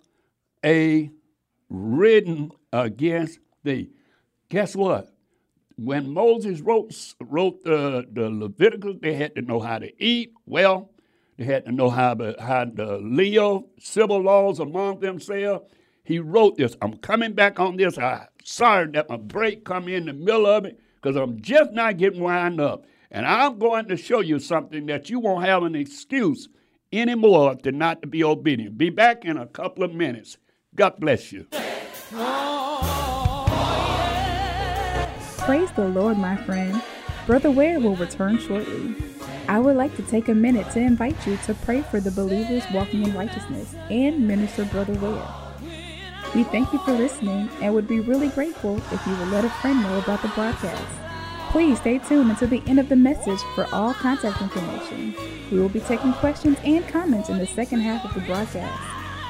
[0.63, 1.09] a
[1.69, 3.89] written against thee.
[4.49, 5.13] Guess what?
[5.77, 10.91] When Moses wrote wrote the, the Leviticus, they had to know how to eat well.
[11.37, 15.65] They had to know how to how to live civil laws among themselves.
[16.03, 16.75] He wrote this.
[16.81, 17.97] I'm coming back on this.
[17.97, 21.97] I sorry that my break come in the middle of it because I'm just not
[21.97, 22.85] getting wound up.
[23.11, 26.49] And I'm going to show you something that you won't have an excuse
[26.91, 28.77] anymore to not to be obedient.
[28.77, 30.37] Be back in a couple of minutes.
[30.75, 31.47] God bless you.
[35.39, 36.81] Praise the Lord, my friend.
[37.25, 38.95] Brother Ware will return shortly.
[39.47, 42.63] I would like to take a minute to invite you to pray for the believers
[42.73, 45.46] walking in righteousness and minister Brother Ware.
[46.37, 49.49] We thank you for listening and would be really grateful if you would let a
[49.49, 50.85] friend know about the broadcast.
[51.49, 55.15] Please stay tuned until the end of the message for all contact information.
[55.49, 58.83] We will be taking questions and comments in the second half of the broadcast.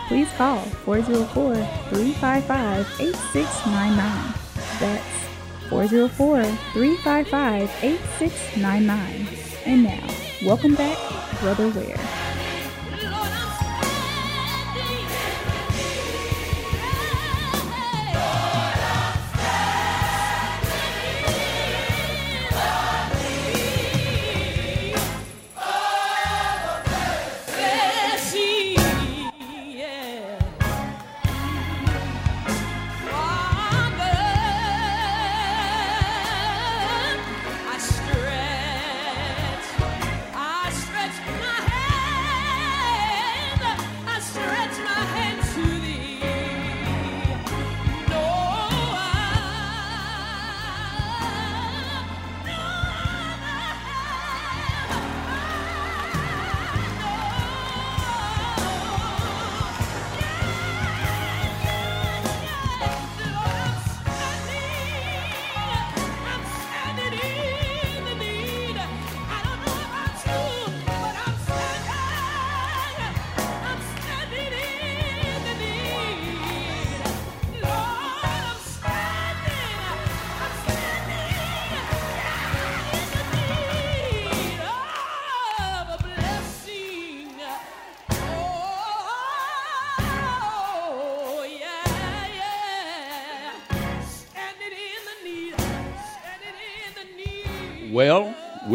[0.10, 4.34] Please call 404 355 8699.
[4.82, 6.44] That's 404
[6.74, 9.28] 355 8699.
[9.66, 10.98] And now, welcome back,
[11.40, 12.27] Brother Ware.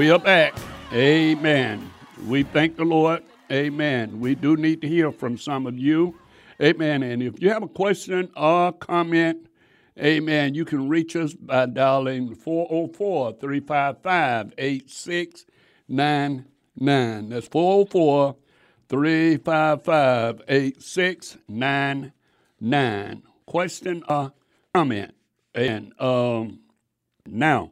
[0.03, 0.59] We are back.
[0.93, 1.89] Amen.
[2.27, 3.23] We thank the Lord.
[3.53, 4.19] Amen.
[4.19, 6.19] We do need to hear from some of you.
[6.61, 7.05] Amen.
[7.05, 9.47] And if you have a question or comment,
[9.97, 17.29] amen, you can reach us by dialing 404 355 8699.
[17.29, 18.37] That's 404
[18.89, 23.23] 355 8699.
[23.47, 24.33] Question or
[24.75, 25.15] comment.
[25.55, 26.59] And um,
[27.25, 27.71] now,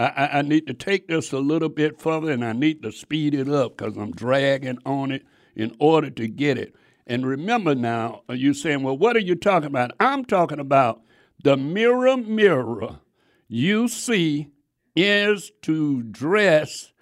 [0.00, 3.34] I, I, need to take this a little bit further and I need to speed
[3.34, 6.74] it up because I'm dragging on it in order to get it.
[7.06, 9.92] And remember now, uh, you're saying, well, what are you talking about?
[10.00, 11.02] I'm talking about
[11.42, 13.00] the mirror, mirror
[13.48, 14.48] you see
[14.96, 16.92] is to dress,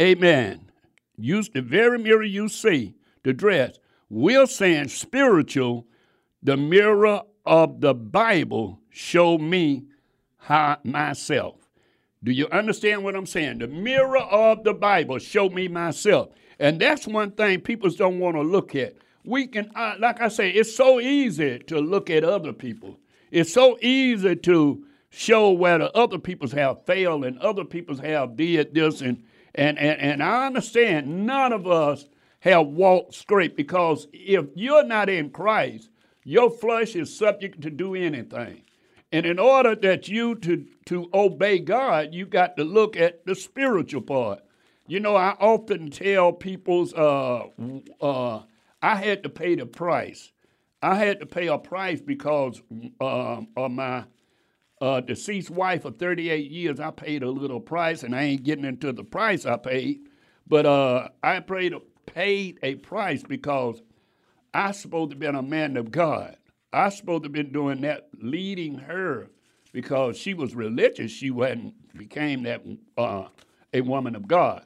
[0.00, 0.72] amen.
[1.16, 3.78] Use the very mirror you see to dress.
[4.08, 5.86] We're saying spiritual,
[6.42, 9.84] the mirror of the Bible show me
[10.38, 11.57] how myself.
[12.22, 13.58] Do you understand what I'm saying?
[13.58, 16.30] The mirror of the Bible show me myself.
[16.58, 18.96] And that's one thing people don't want to look at.
[19.24, 22.98] We can, uh, like I say, it's so easy to look at other people.
[23.30, 28.36] It's so easy to show where the other people's have failed and other people's have
[28.36, 29.00] did this.
[29.00, 29.22] And,
[29.54, 32.06] and, and, and I understand none of us
[32.40, 35.90] have walked straight because if you're not in Christ,
[36.24, 38.62] your flesh is subject to do anything.
[39.10, 43.34] And in order that you to, to obey God, you got to look at the
[43.34, 44.40] spiritual part.
[44.86, 47.44] You know, I often tell people's uh,
[48.00, 48.42] uh,
[48.82, 50.32] I had to pay the price.
[50.82, 52.62] I had to pay a price because
[53.00, 54.04] uh, of my
[54.80, 58.64] uh, deceased wife of 38 years, I paid a little price, and I ain't getting
[58.64, 60.00] into the price I paid,
[60.46, 63.82] but uh, I paid a, paid a price because
[64.54, 66.36] I supposed to be a man of God.
[66.72, 69.30] I supposed to have been doing that, leading her,
[69.72, 71.10] because she was religious.
[71.10, 72.62] She wasn't became that
[72.96, 73.28] uh,
[73.72, 74.64] a woman of God,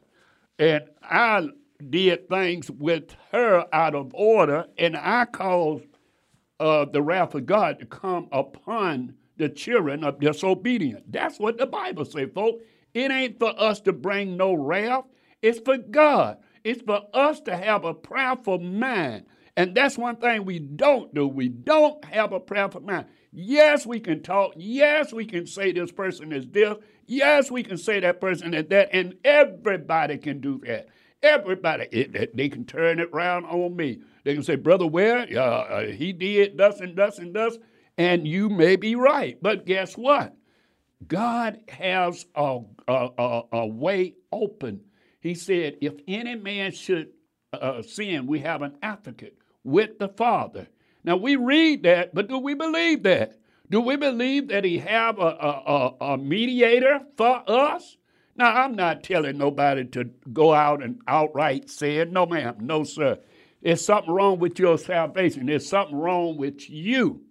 [0.58, 1.48] and I
[1.90, 5.84] did things with her out of order, and I caused
[6.60, 11.02] uh, the wrath of God to come upon the children of disobedience.
[11.08, 12.62] That's what the Bible says, folks.
[12.94, 15.04] It ain't for us to bring no wrath.
[15.40, 16.38] It's for God.
[16.62, 19.24] It's for us to have a prayerful mind.
[19.56, 21.28] And that's one thing we don't do.
[21.28, 23.06] We don't have a prayerful mind.
[23.32, 24.52] Yes, we can talk.
[24.56, 26.76] Yes, we can say this person is this.
[27.06, 28.90] Yes, we can say that person is that.
[28.92, 30.88] And everybody can do that.
[31.22, 34.00] Everybody, it, it, they can turn it around on me.
[34.24, 37.58] They can say, Brother Ware, uh, uh, he did thus and thus and thus,
[37.96, 39.38] and you may be right.
[39.40, 40.34] But guess what?
[41.06, 44.80] God has a, a, a, a way open.
[45.20, 47.10] He said, If any man should
[47.52, 50.68] uh, sin, we have an advocate with the Father.
[51.04, 53.38] Now we read that, but do we believe that?
[53.70, 57.96] Do we believe that he have a, a, a, a mediator for us?
[58.36, 62.10] Now, I'm not telling nobody to go out and outright say it.
[62.10, 62.56] No, ma'am.
[62.60, 63.18] No, sir.
[63.62, 65.46] There's something wrong with your salvation.
[65.46, 67.22] There's something wrong with you.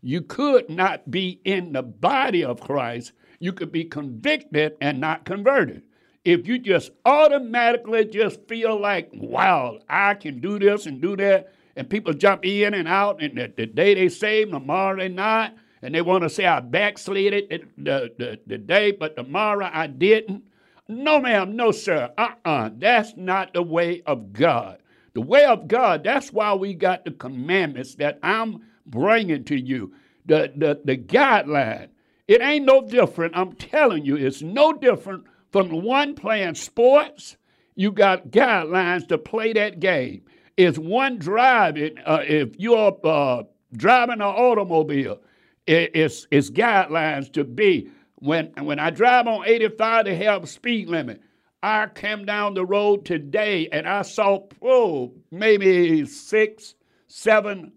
[0.00, 3.12] You could not be in the body of Christ.
[3.38, 5.82] You could be convicted and not converted.
[6.24, 11.52] If you just automatically just feel like, wow, I can do this and do that,
[11.76, 15.54] and people jump in and out, and the, the day they save, tomorrow they not,
[15.82, 20.44] and they want to say I backslid the, the, the, day, but tomorrow I didn't.
[20.88, 22.10] No, ma'am, no, sir.
[22.16, 22.50] Uh uh-uh.
[22.50, 22.70] uh.
[22.76, 24.78] That's not the way of God.
[25.14, 29.94] The way of God, that's why we got the commandments that I'm bringing to you,
[30.26, 31.88] the, the, the guideline.
[32.26, 33.36] It ain't no different.
[33.36, 37.36] I'm telling you, it's no different from one playing sports.
[37.76, 40.22] You got guidelines to play that game.
[40.56, 41.96] It's one driving.
[42.04, 43.42] Uh, if you're uh,
[43.76, 45.20] driving an automobile,
[45.66, 47.90] it's, it's guidelines to be.
[48.16, 51.20] When, when I drive on 85, they have speed limit.
[51.62, 56.74] I came down the road today and I saw, oh, maybe six,
[57.08, 57.72] seven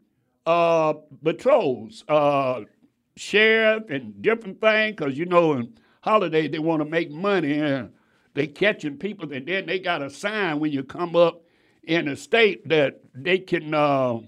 [0.46, 2.62] uh, patrols, uh,
[3.16, 7.92] sheriff and different things, because you know, in holidays they want to make money and
[8.34, 11.42] they catching people, and then they got a sign when you come up
[11.88, 14.20] in a state that they can uh,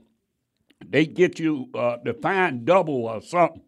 [0.88, 3.62] they get you uh, the fine double or something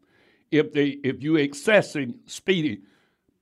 [0.49, 2.83] if they if you excessing speeding.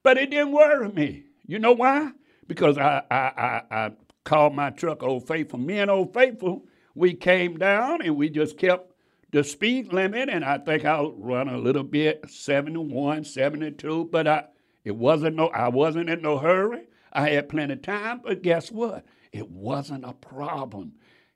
[0.03, 1.23] But it didn't worry me.
[1.45, 2.12] You know why?
[2.47, 3.91] Because I I, I, I
[4.23, 5.59] called my truck Old Faithful.
[5.59, 8.91] Me and Old Faithful, we came down and we just kept
[9.31, 14.45] the speed limit, and I think I'll run a little bit, 71, 72, but I
[14.83, 16.88] it wasn't no I wasn't in no hurry.
[17.13, 19.05] I had plenty of time, but guess what?
[19.32, 20.94] It wasn't a problem.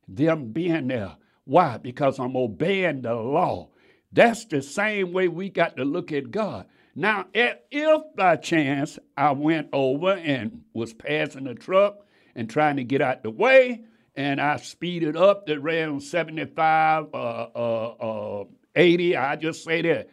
[0.08, 1.16] Them being there.
[1.46, 1.78] Why?
[1.78, 3.70] Because I'm obeying the law.
[4.12, 6.68] That's the same way we got to look at God.
[6.96, 12.84] Now, if by chance I went over and was passing a truck and trying to
[12.84, 13.84] get out the way,
[14.16, 18.44] and I speeded up to around 75, uh, uh, uh,
[18.76, 20.10] 80, I just say that.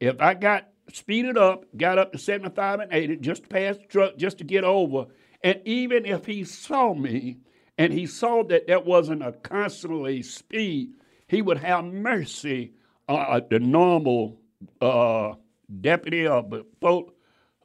[0.00, 3.84] If I got speeded up, got up to 75 and 80, just to pass the
[3.84, 5.06] truck, just to get over,
[5.42, 7.38] and even if he saw me
[7.76, 10.90] and he saw that that wasn't a constantly speed,
[11.26, 12.72] he would have mercy
[13.08, 14.40] uh, uh, the normal
[14.80, 15.32] uh,
[15.80, 16.42] deputy or
[16.80, 17.12] po-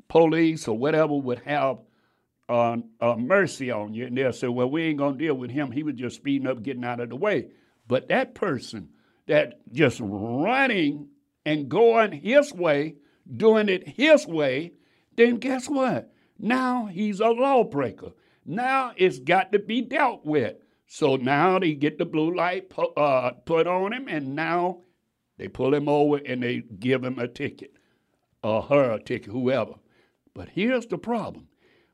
[0.07, 1.79] police or whatever would have
[2.47, 5.71] uh, uh, mercy on you, and they'll say, "Well, we ain't gonna deal with him.
[5.71, 7.47] He was just speeding up, getting out of the way."
[7.88, 8.89] But that person
[9.27, 11.07] that just running
[11.45, 12.95] and going his way,
[13.36, 14.73] doing it his way,
[15.15, 16.12] then guess what?
[16.43, 18.12] Now he's a lawbreaker.
[18.45, 20.58] Now it's got to be dealt with.
[20.88, 24.82] So now they get the blue light pu- uh, put on him, and now
[25.38, 27.77] they pull him over and they give him a ticket,
[28.43, 29.75] or her a ticket, whoever.
[30.34, 31.47] But here's the problem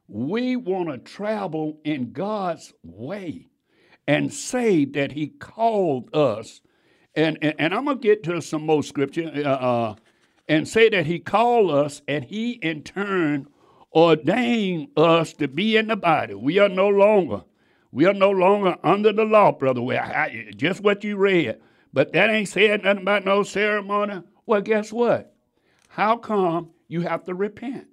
[0.08, 3.46] we want to travel in God's way
[4.08, 6.62] and say that He called us.
[7.14, 9.96] And, and, and I'm going to get to some more scripture uh, uh,
[10.48, 13.48] and say that He called us and He in turn
[13.94, 16.34] ordained us to be in the body.
[16.34, 17.44] We are no longer.
[17.92, 19.82] We are no longer under the law, brother.
[19.82, 21.60] Well, I, just what you read.
[21.92, 24.22] But that ain't said nothing about no ceremony.
[24.46, 25.34] Well, guess what?
[25.88, 27.88] How come you have to repent?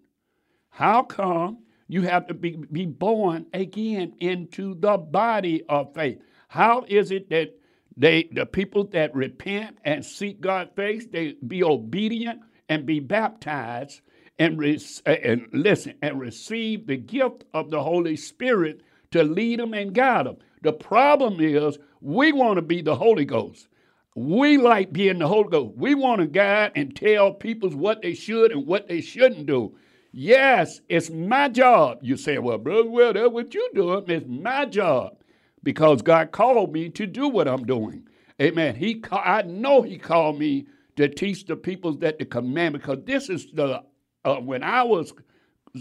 [0.68, 6.20] How come you have to be, be born again into the body of faith?
[6.49, 7.55] How is it that
[7.97, 14.03] they the people that repent and seek God's face, they be obedient and be baptized
[14.39, 18.82] and, re- uh, and listen and receive the gift of the Holy Spirit
[19.12, 20.37] to lead them and guide them.
[20.62, 23.68] The problem is we want to be the Holy Ghost.
[24.14, 25.76] We like being the Holy Ghost.
[25.76, 29.76] We want to guide and tell people what they should and what they shouldn't do.
[30.12, 31.99] Yes, it's my job.
[32.01, 34.05] You say, well, brother, well, that's what you doing.
[34.09, 35.18] It's my job
[35.62, 38.09] because God called me to do what I'm doing.
[38.41, 38.76] Amen.
[38.76, 40.66] He, I know He called me
[40.97, 42.82] to teach the people that the commandment.
[42.84, 43.82] Because this is the
[44.27, 45.12] uh, when I was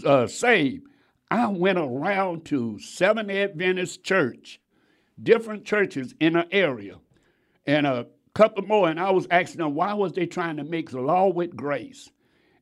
[0.04, 0.86] uh, saved,
[1.30, 4.60] I went around to Seven Adventist Church,
[5.20, 6.98] different churches in an area,
[7.66, 8.88] and a couple more.
[8.88, 12.08] And I was asking them why was they trying to mix law with grace,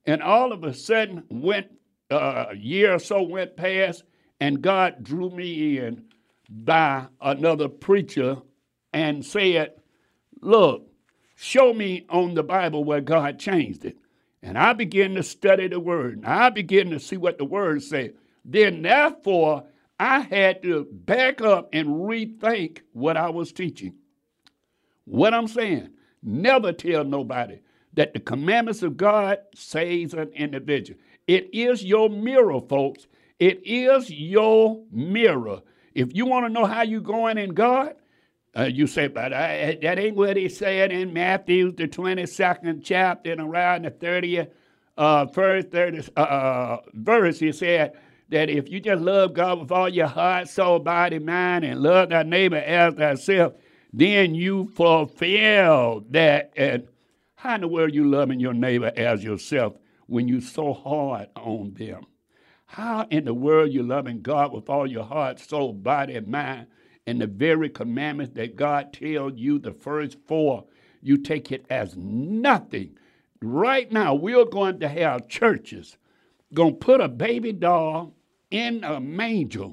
[0.07, 1.66] and all of a sudden went
[2.11, 4.05] uh, a year or so went past,
[4.41, 6.05] and God drew me in
[6.49, 8.39] by another preacher
[8.95, 9.74] and said,
[10.41, 10.89] "Look,
[11.37, 13.99] show me on the Bible where God changed it."
[14.45, 16.18] And I began to study the word.
[16.18, 18.12] And I began to see what the word said.
[18.45, 19.64] Then, therefore,
[19.99, 23.95] I had to back up and rethink what I was teaching.
[25.07, 25.88] What I'm saying,
[26.22, 27.61] never tell nobody
[27.95, 31.01] that the commandments of God saves an individual.
[31.26, 33.07] It is your mirror, folks.
[33.38, 35.62] It is your mirror.
[35.95, 37.95] If you want to know how you're going in God,
[38.57, 43.32] uh, you say, but I, that ain't what he said in Matthew, the 22nd chapter,
[43.32, 44.50] and around the 30th,
[44.96, 47.40] uh, first 30, uh, uh, verse.
[47.40, 47.92] He said
[48.28, 52.11] that if you just love God with all your heart, soul, body, mind, and love
[52.11, 53.55] thy neighbor as thyself,
[53.92, 56.52] then you fulfill that.
[56.57, 56.86] And
[57.34, 59.74] how in the world you loving your neighbor as yourself
[60.07, 62.07] when you're so hard on them?
[62.66, 66.66] How in the world you loving God with all your heart, soul, body, and mind?
[67.07, 70.64] And the very commandments that God tells you, the first four,
[71.02, 72.96] you take it as nothing.
[73.42, 75.98] Right now, we're going to have churches
[76.55, 78.14] going to put a baby doll
[78.50, 79.70] in a manger,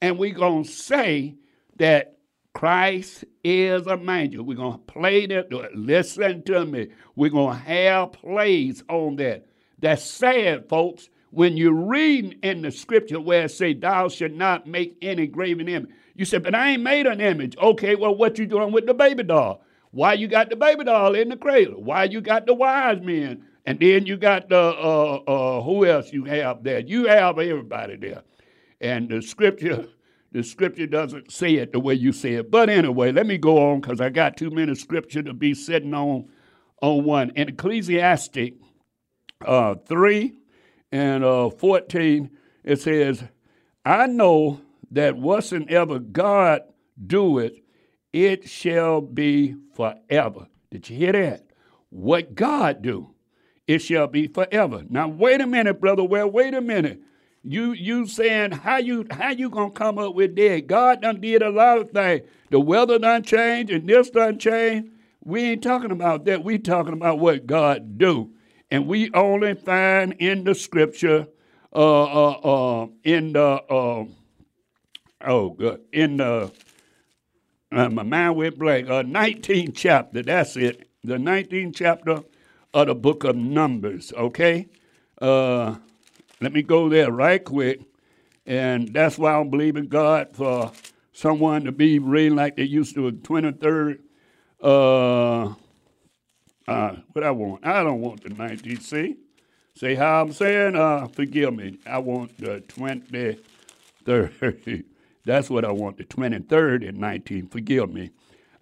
[0.00, 1.34] and we're going to say
[1.78, 2.18] that
[2.52, 4.42] Christ is a manger.
[4.42, 5.52] We're going to play that.
[5.74, 6.88] Listen to me.
[7.16, 9.46] We're going to have plays on that.
[9.78, 11.08] That's sad, folks.
[11.30, 15.68] When you read in the scripture where it say, "Thou should not make any graven
[15.68, 17.56] image," You said, but I ain't made an image.
[17.58, 19.62] Okay, well, what you doing with the baby doll?
[19.92, 21.80] Why you got the baby doll in the cradle?
[21.80, 23.44] Why you got the wise men?
[23.66, 26.80] And then you got the uh, uh, who else you have there?
[26.80, 28.24] You have everybody there.
[28.80, 29.86] And the scripture,
[30.32, 32.50] the scripture doesn't say it the way you say it.
[32.50, 35.94] But anyway, let me go on because I got too many scripture to be sitting
[35.94, 36.28] on
[36.82, 37.30] on one.
[37.36, 38.56] In Ecclesiastes
[39.46, 40.32] uh, three
[40.90, 42.30] and uh, fourteen,
[42.64, 43.22] it says,
[43.84, 46.62] "I know." That whatsoever God
[47.06, 47.52] doeth,
[48.12, 50.46] it shall be forever.
[50.70, 51.46] Did you hear that?
[51.90, 53.14] What God do,
[53.66, 54.84] it shall be forever.
[54.88, 56.04] Now wait a minute, brother.
[56.04, 57.00] Well, wait a minute.
[57.42, 60.66] You you saying how you how you gonna come up with that?
[60.66, 62.22] God done did a lot of things.
[62.50, 64.90] The weather done changed and this done changed.
[65.24, 66.44] We ain't talking about that.
[66.44, 68.30] We talking about what God do.
[68.70, 71.26] And we only find in the scripture,
[71.74, 72.30] uh, uh,
[72.82, 74.04] uh, in the uh,
[75.24, 75.80] oh, good.
[75.92, 76.52] In the,
[77.72, 80.88] uh, my mind went blank, uh, 19th chapter, that's it.
[81.04, 82.22] The 19th chapter
[82.74, 84.68] of the book of Numbers, okay?
[85.20, 85.76] Uh,
[86.40, 87.80] let me go there right quick.
[88.46, 90.72] And that's why I'm believing God for
[91.12, 93.98] someone to be reading like they used to, 23rd.
[94.62, 95.54] Uh,
[96.66, 97.66] uh, what I want?
[97.66, 98.82] I don't want the 19th.
[98.82, 99.16] See?
[99.74, 100.76] See how I'm saying?
[100.76, 101.78] Uh, forgive me.
[101.86, 104.84] I want the 23rd.
[105.28, 107.52] That's what I want, the 23rd and 19th.
[107.52, 108.12] Forgive me.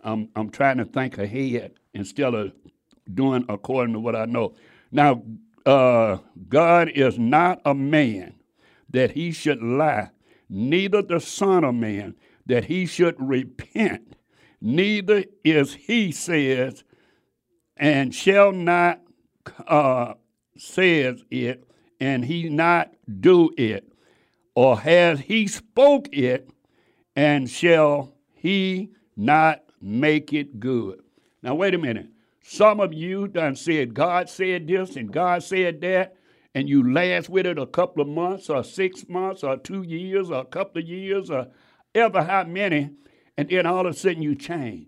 [0.03, 2.51] I'm, I'm trying to think ahead instead of
[3.15, 4.57] doing according to what I know.
[4.91, 5.23] Now,
[5.65, 8.35] uh, God is not a man
[8.91, 10.11] that he should lie,
[10.51, 14.17] neither the Son of Man that he should repent,
[14.61, 16.83] neither is he says,
[17.77, 19.03] and shall not
[19.69, 20.15] uh,
[20.57, 21.63] says it,
[22.01, 23.93] and he not do it,
[24.57, 26.51] or has he spoke it,
[27.17, 31.01] and shall he not make it good?
[31.43, 32.09] Now, wait a minute.
[32.43, 36.17] Some of you done said God said this and God said that,
[36.55, 40.31] and you last with it a couple of months or six months or two years
[40.31, 41.49] or a couple of years or
[41.95, 42.91] ever how many,
[43.37, 44.87] and then all of a sudden you change.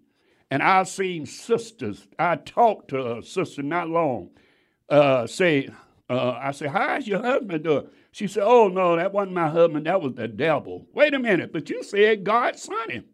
[0.51, 4.31] And I've seen sisters, I talked to a sister not long,
[4.89, 5.69] uh, say,
[6.09, 7.89] uh, I said, How's your husband doing?
[8.11, 9.87] She said, Oh, no, that wasn't my husband.
[9.87, 10.87] That was the devil.
[10.93, 13.05] Wait a minute, but you said God sent him.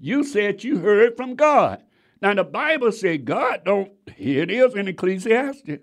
[0.00, 1.82] You said you heard from God.
[2.20, 5.78] Now, the Bible said God don't, here it is in Ecclesiastes.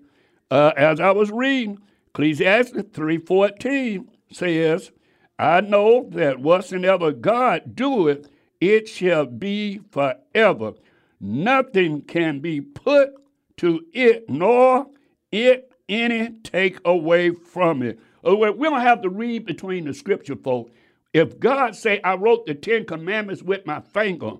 [0.50, 4.90] uh, as I was reading, Ecclesiastes 3.14 says,
[5.38, 8.28] I know that whatsoever God doeth,
[8.60, 10.72] it shall be forever.
[11.20, 13.14] Nothing can be put
[13.58, 14.86] to it, nor
[15.30, 17.98] it any take away from it.
[18.26, 20.72] Oh, we don't have to read between the scripture, folks.
[21.14, 24.32] If God say, I wrote the Ten Commandments with my finger,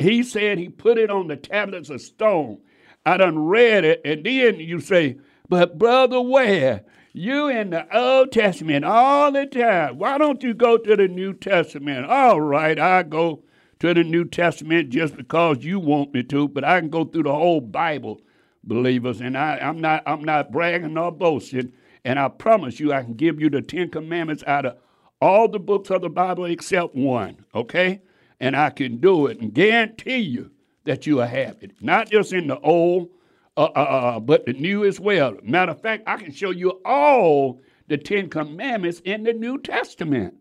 [0.00, 2.58] he said he put it on the tablets of stone.
[3.06, 5.18] I done read it, and then you say,
[5.48, 6.84] but brother, where?
[7.12, 9.98] You in the Old Testament all the time.
[9.98, 12.06] Why don't you go to the New Testament?
[12.06, 13.44] All right, I go
[13.78, 17.22] to the New Testament just because you want me to, but I can go through
[17.22, 18.20] the whole Bible,
[18.64, 21.72] believers, and I, I'm not I'm not bragging or boasting.
[22.04, 24.76] And I promise you, I can give you the Ten Commandments out of
[25.20, 28.00] all the books of the Bible except one, okay?
[28.40, 30.50] And I can do it and guarantee you
[30.84, 31.72] that you will have it.
[31.80, 33.10] Not just in the old,
[33.56, 35.34] uh, uh, uh, but the new as well.
[35.42, 40.34] Matter of fact, I can show you all the Ten Commandments in the New Testament.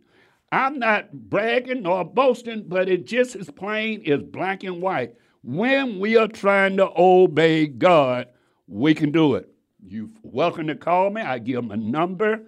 [0.51, 5.15] I'm not bragging nor boasting, but it just as plain as black and white.
[5.43, 8.27] When we are trying to obey God,
[8.67, 9.49] we can do it.
[9.89, 11.21] You're welcome to call me.
[11.21, 12.41] I give my number.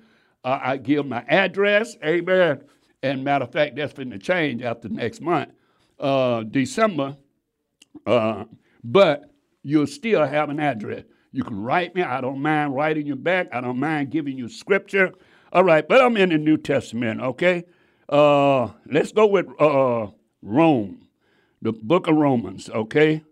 [0.43, 1.95] Uh, I give them my address.
[2.03, 2.61] Amen.
[3.01, 5.51] And matter of fact, that's going to change after next month,
[5.99, 7.15] uh, December.
[8.05, 8.43] Uh,
[8.83, 9.31] but
[9.63, 11.05] you'll still have an address.
[11.31, 12.01] You can write me.
[12.01, 13.47] I don't mind writing you back.
[13.53, 15.13] I don't mind giving you scripture.
[15.53, 17.63] All right, but I'm in the New Testament, okay?
[18.09, 20.07] Uh, let's go with uh,
[20.41, 21.07] Rome,
[21.61, 23.23] the book of Romans, okay?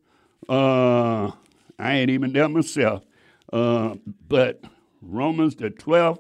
[0.48, 1.32] Uh,
[1.78, 3.04] I ain't even there myself.
[3.52, 3.96] Uh,
[4.28, 4.64] but
[5.02, 6.20] Romans, the 12th,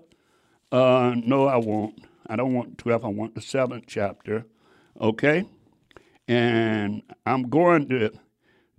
[0.71, 1.99] uh, no, I won't.
[2.27, 4.45] I don't want 12th, I want the 7th chapter,
[4.99, 5.45] okay?
[6.27, 8.11] And I'm going to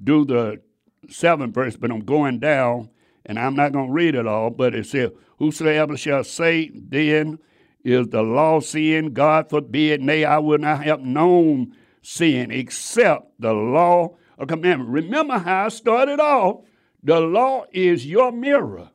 [0.02, 0.60] do the
[1.06, 2.90] 7th verse, but I'm going down,
[3.24, 7.38] and I'm not going to read it all, but it says, Whosoever shall say then
[7.84, 9.12] is the law sin?
[9.12, 14.90] God forbid, nay, I would not have known sin except the law of commandment.
[14.90, 16.64] Remember how I started off
[17.08, 18.90] the law is your mirror,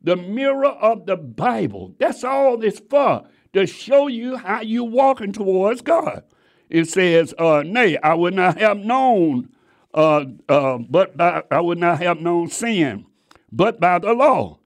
[0.00, 1.94] the mirror of the Bible.
[1.98, 6.24] That's all it's for, to show you how you're walking towards God.
[6.70, 9.50] It says, uh, Nay, I would not have known,
[9.92, 13.04] uh, uh, but by, I would not have known sin,
[13.52, 14.58] but by the law.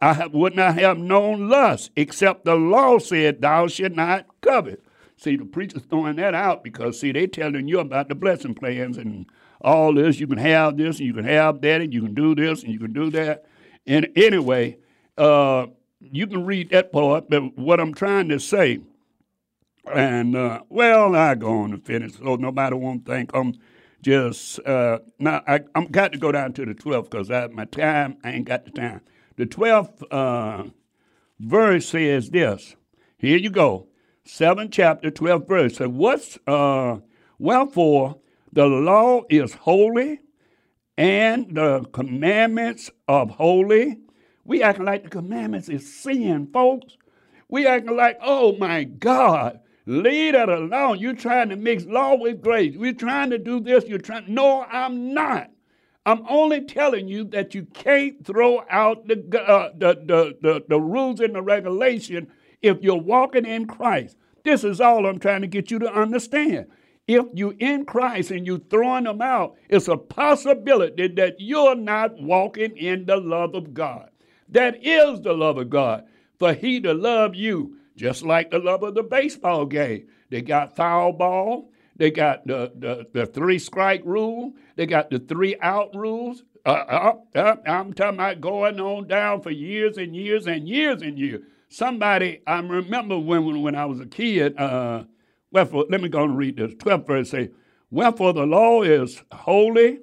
[0.00, 4.82] I have, would not have known lust, except the law said, Thou should not covet.
[5.18, 8.96] See, the preacher's throwing that out because, see, they telling you about the blessing plans
[8.96, 9.26] and
[9.60, 10.20] all this.
[10.20, 12.72] You can have this, and you can have that, and you can do this, and
[12.72, 13.44] you can do that.
[13.86, 14.78] And anyway,
[15.16, 15.66] uh,
[16.00, 18.80] you can read that part, but what I'm trying to say,
[19.92, 23.54] and uh, well, I go on to finish, so nobody won't think I'm
[24.02, 25.42] just uh, now.
[25.46, 28.18] I, am got to go down to the 12th because my time.
[28.22, 29.00] I ain't got the time.
[29.36, 30.68] The 12th uh,
[31.40, 32.76] verse says this.
[33.18, 33.88] Here you go.
[34.24, 35.76] Seventh chapter, 12th verse.
[35.76, 36.98] So what's uh,
[37.38, 38.18] wherefore
[38.52, 40.20] the law is holy,
[40.96, 43.98] and the commandments of holy.
[44.44, 46.96] We acting like the commandments is sin, folks.
[47.48, 50.98] We acting like, oh my God, leave that alone.
[50.98, 52.76] You're trying to mix law with grace.
[52.76, 53.84] We're trying to do this.
[53.86, 54.32] You're trying.
[54.32, 55.50] No, I'm not.
[56.04, 60.80] I'm only telling you that you can't throw out the, uh, the, the, the, the
[60.80, 62.28] rules and the regulation
[62.62, 64.16] if you're walking in Christ.
[64.42, 66.66] This is all I'm trying to get you to understand
[67.08, 72.20] if you in Christ and you throwing them out, it's a possibility that you're not
[72.20, 74.10] walking in the love of God.
[74.50, 76.04] That is the love of God.
[76.38, 80.06] For he to love you, just like the love of the baseball game.
[80.30, 85.18] They got foul ball, they got the, the, the three strike rule, they got the
[85.18, 86.44] three out rules.
[86.66, 91.00] Uh, uh, uh, I'm talking about going on down for years and years and years
[91.00, 91.40] and years.
[91.70, 95.04] Somebody, I remember when, when I was a kid, uh,
[95.50, 96.74] Wherefore, let me go and read this.
[96.74, 97.50] 12th verse say,
[97.90, 100.00] Wherefore the law is holy,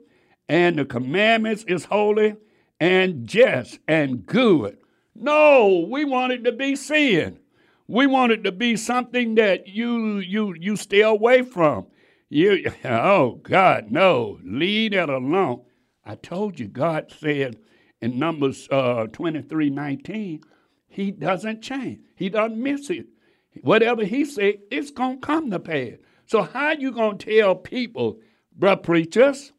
[0.50, 2.36] and the commandments is holy,
[2.80, 4.78] and just and good.
[5.14, 7.40] No, we want it to be sin.
[7.88, 11.88] We want it to be something that you you you stay away from.
[12.30, 15.62] You oh God, no, leave that alone.
[16.04, 17.58] I told you, God said
[18.02, 20.42] in Numbers uh, 23, 19,
[20.88, 22.00] He doesn't change.
[22.16, 23.08] He doesn't miss it.
[23.62, 25.98] Whatever he said, it's going to come to pass.
[26.28, 28.20] So how you going to tell people,
[28.58, 29.54] bruh preachers,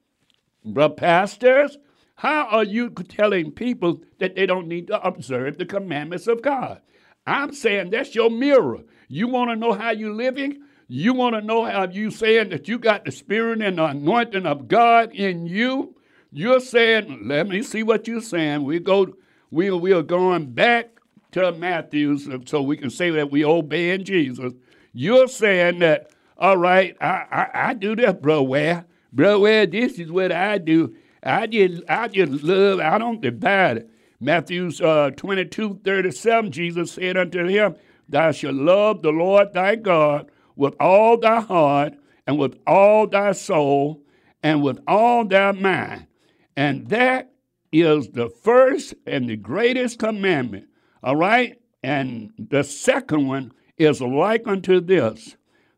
[0.66, 1.78] bruh pastors,
[2.16, 6.80] how are you telling people that they don't need to observe the commandments of God?
[7.26, 8.80] I'm saying that's your mirror.
[9.09, 10.62] You want to know how you're living?
[10.88, 14.47] You want to know how you saying that you got the spirit and the anointing
[14.47, 15.97] of God in you?
[16.32, 18.64] You're saying, let me see what you're saying.
[18.64, 19.14] We go
[19.51, 20.95] we, we are going back
[21.37, 24.55] to Matthew so, we can say that we obeying Jesus.
[24.93, 28.43] You're saying that, all right, I, I, I do this, bro.
[28.43, 28.87] Where?
[29.12, 30.95] Bro, where this is what I do.
[31.22, 33.91] I just, I just love, I don't divide it.
[34.18, 37.76] Matthew uh, 22, 37, Jesus said unto him,
[38.09, 41.95] Thou shalt love the Lord thy God with all thy heart
[42.26, 44.03] and with all thy soul
[44.43, 46.07] and with all thy mind.
[46.57, 47.32] And that
[47.72, 50.68] is the first and the greatest commandment.
[51.07, 51.57] All right?
[51.84, 55.36] And the second one is like unto this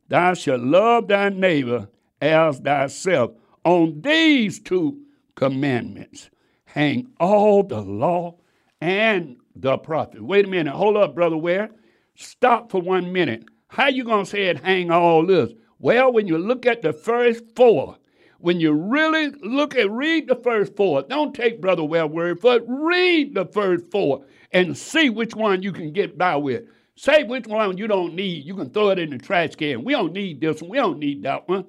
[0.08, 1.88] Thou shalt love thy neighbor
[2.22, 3.32] as thyself.
[3.62, 5.02] On these two
[5.34, 6.30] commandments
[6.64, 8.36] hang all the law
[8.80, 10.22] and the prophet.
[10.22, 10.72] Wait a minute.
[10.72, 11.70] Hold up, Brother Ware.
[12.14, 13.44] Stop for one minute.
[13.68, 15.52] How you going to say it hang all this?
[15.78, 17.98] Well, when you look at the first four,
[18.38, 21.02] when you really look at, read the first four.
[21.02, 22.64] Don't take Brother Ware word for it.
[22.66, 26.64] Read the first four and see which one you can get by with.
[26.96, 28.44] Say which one you don't need.
[28.44, 29.84] You can throw it in the trash can.
[29.84, 30.70] We don't need this one.
[30.70, 31.66] We don't need that one.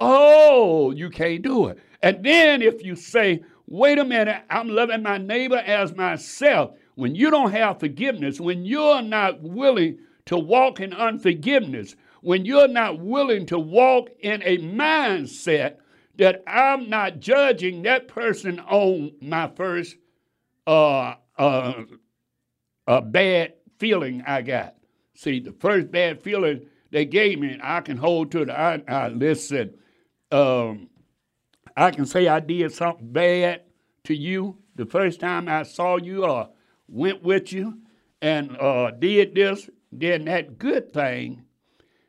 [0.00, 1.78] Oh, you can't do it.
[2.02, 7.14] And then if you say, wait a minute, I'm loving my neighbor as myself, when
[7.14, 13.00] you don't have forgiveness, when you're not willing to walk in unforgiveness, when you're not
[13.00, 15.76] willing to walk in a mindset
[16.18, 19.96] that I'm not judging that person on my first
[20.66, 21.84] uh, uh,
[22.88, 24.74] uh, bad feeling I got.
[25.14, 28.50] See, the first bad feeling they gave me, I can hold to it.
[28.50, 29.74] I, I listen.
[30.32, 30.88] Um,
[31.76, 33.62] I can say I did something bad
[34.04, 36.48] to you the first time I saw you or
[36.88, 37.78] went with you
[38.20, 39.70] and uh, did this.
[39.92, 41.44] Then that good thing,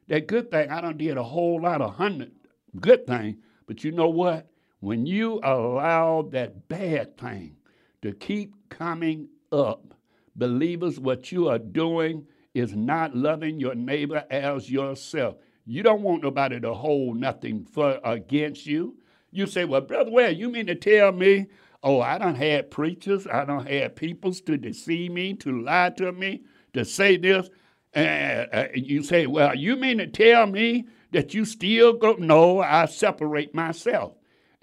[0.08, 2.32] that good thing, I done did a whole lot of hundred
[2.80, 3.36] good things
[3.70, 4.48] but you know what?
[4.80, 7.56] When you allow that bad thing
[8.02, 9.94] to keep coming up,
[10.40, 15.36] believers, what you are doing is not loving your neighbor as yourself.
[15.66, 18.98] You don't want nobody to hold nothing for against you.
[19.32, 21.48] You say, Well, Brother Ware, you mean to tell me,
[21.84, 26.12] oh, I don't have preachers, I don't have peoples to deceive me, to lie to
[26.12, 27.50] me, to say this.
[27.94, 32.14] And you say, Well, you mean to tell me that you still go.
[32.14, 34.14] No, I separate myself.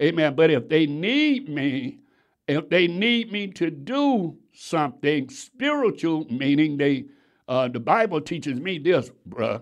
[0.01, 0.35] Amen.
[0.35, 1.99] But if they need me,
[2.47, 7.05] if they need me to do something spiritual, meaning they,
[7.47, 9.61] uh, the Bible teaches me this, bruh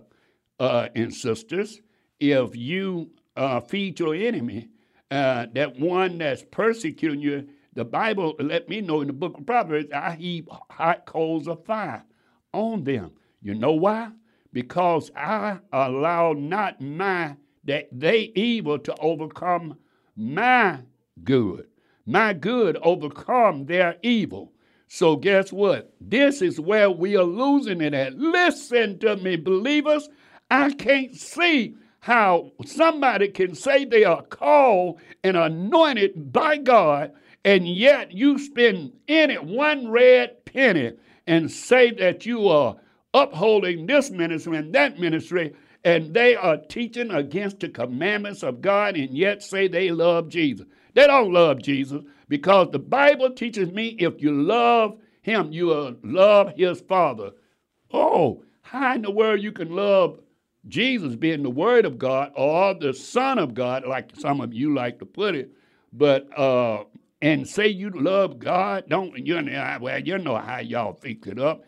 [0.60, 1.82] uh, and sisters.
[2.20, 4.70] If you uh, feed your enemy,
[5.12, 9.46] uh, that one that's persecuting you, the Bible let me know in the book of
[9.46, 12.04] Proverbs, I heap hot coals of fire
[12.54, 13.12] on them.
[13.42, 14.12] You know why?
[14.56, 17.36] because I allow not my
[17.66, 19.78] that they evil to overcome
[20.16, 20.80] my
[21.26, 21.68] good.
[22.06, 24.54] My good overcome their evil.
[24.96, 25.94] So guess what?
[26.00, 28.18] This is where we are losing it at.
[28.18, 30.08] Listen to me, believers.
[30.50, 37.12] I can't see how somebody can say they are called and anointed by God,
[37.44, 40.94] and yet you spend it one red penny
[41.28, 42.78] and say that you are
[43.14, 48.96] upholding this ministry and that ministry, and they are teaching against the commandments of God
[48.96, 50.68] and yet say they love Jesus.
[50.96, 55.96] They don't love Jesus because the Bible teaches me if you love him, you will
[56.04, 57.32] love his Father.
[57.94, 60.20] Oh, how in the world you can love
[60.68, 64.74] Jesus being the Word of God or the Son of God, like some of you
[64.74, 65.52] like to put it,
[65.94, 66.86] but uh,
[67.22, 69.78] and say you love God, don't you know?
[69.82, 71.64] Well, you know how y'all fix it up.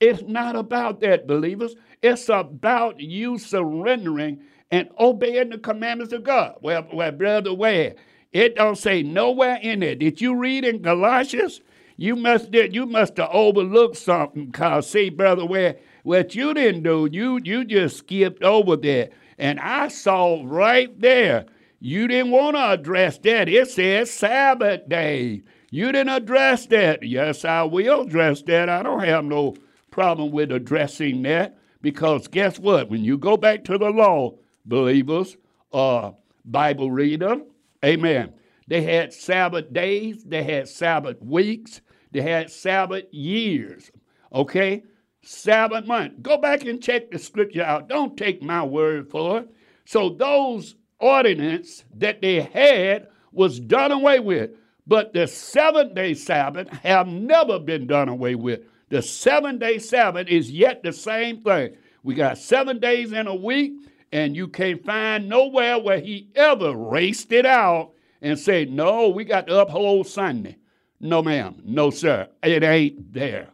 [0.00, 1.76] It's not about that, believers.
[2.02, 6.56] It's about you surrendering and obeying the commandments of God.
[6.60, 7.94] Well, well brother, where?
[8.32, 9.98] It don't say nowhere in it.
[9.98, 11.60] Did you read in Galatians?
[11.96, 16.82] You must did you must have overlooked something, cause see, brother, where what you didn't
[16.82, 19.10] do, you you just skipped over there.
[19.38, 21.46] And I saw right there,
[21.80, 23.48] you didn't want to address that.
[23.48, 25.42] It says Sabbath day.
[25.70, 27.02] You didn't address that.
[27.02, 28.68] Yes, I will address that.
[28.68, 29.54] I don't have no
[29.90, 32.88] problem with addressing that because guess what?
[32.88, 35.36] When you go back to the law, believers,
[35.72, 36.12] uh,
[36.44, 37.40] Bible reader,
[37.84, 38.34] amen.
[38.68, 41.80] They had Sabbath days, they had Sabbath weeks,
[42.10, 43.90] they had Sabbath years,
[44.32, 44.82] okay?
[45.22, 46.22] Sabbath month.
[46.22, 47.88] Go back and check the scripture out.
[47.88, 49.48] Don't take my word for it.
[49.84, 54.50] So those ordinances that they had was done away with.
[54.86, 58.62] But the seventh day Sabbath have never been done away with.
[58.88, 61.76] The seven day Sabbath is yet the same thing.
[62.02, 63.72] We got seven days in a week,
[64.12, 69.24] and you can't find nowhere where he ever raced it out and said, No, we
[69.24, 70.56] got to uphold Sunday.
[71.00, 71.60] No, ma'am.
[71.64, 72.28] No, sir.
[72.42, 73.48] It ain't there.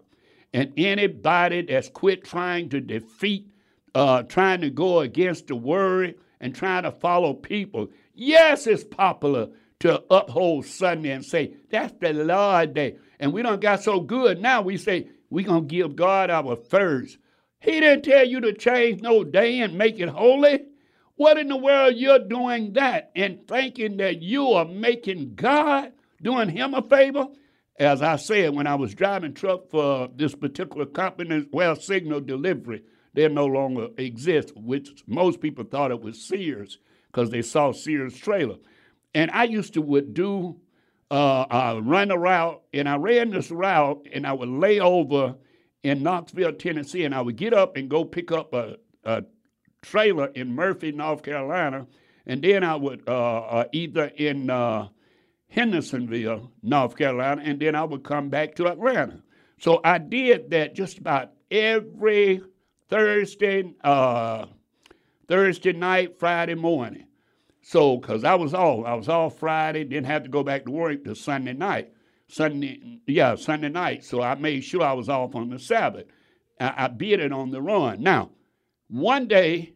[0.53, 3.47] And anybody that's quit trying to defeat,
[3.95, 9.49] uh, trying to go against the word and trying to follow people, yes, it's popular
[9.81, 12.97] to uphold Sunday and say, that's the Lord day.
[13.21, 16.57] And we don't got so good now we say, we going to give God our
[16.57, 17.19] first.
[17.61, 20.61] He didn't tell you to change no day and make it holy.
[21.17, 25.93] What in the world you're doing that and thinking that you are making God
[26.23, 27.27] doing him a favor?
[27.79, 32.83] As I said, when I was driving truck for this particular company, well, Signal Delivery,
[33.15, 38.17] they no longer exist, which most people thought it was Sears because they saw Sears
[38.17, 38.57] trailer.
[39.15, 40.61] And I used to would do
[41.11, 45.35] uh, uh, run a route, and I ran this route, and I would lay over
[45.83, 49.25] in Knoxville, Tennessee, and I would get up and go pick up a, a
[49.83, 51.87] trailer in Murphy, North Carolina,
[52.27, 54.89] and then I would uh, uh either in uh,
[55.49, 59.23] Hendersonville, North Carolina, and then I would come back to Atlanta.
[59.59, 62.43] So I did that just about every
[62.89, 64.47] Thursday, uh,
[65.27, 67.07] Thursday night, Friday morning.
[67.63, 70.71] So, because I was off, I was off Friday, didn't have to go back to
[70.71, 71.93] work till Sunday night.
[72.29, 74.05] Sunday, yeah, Sunday night.
[74.05, 76.07] So I made sure I was off on the Sabbath.
[76.61, 78.03] I, I beat it on the run.
[78.03, 78.31] Now,
[78.89, 79.75] one day,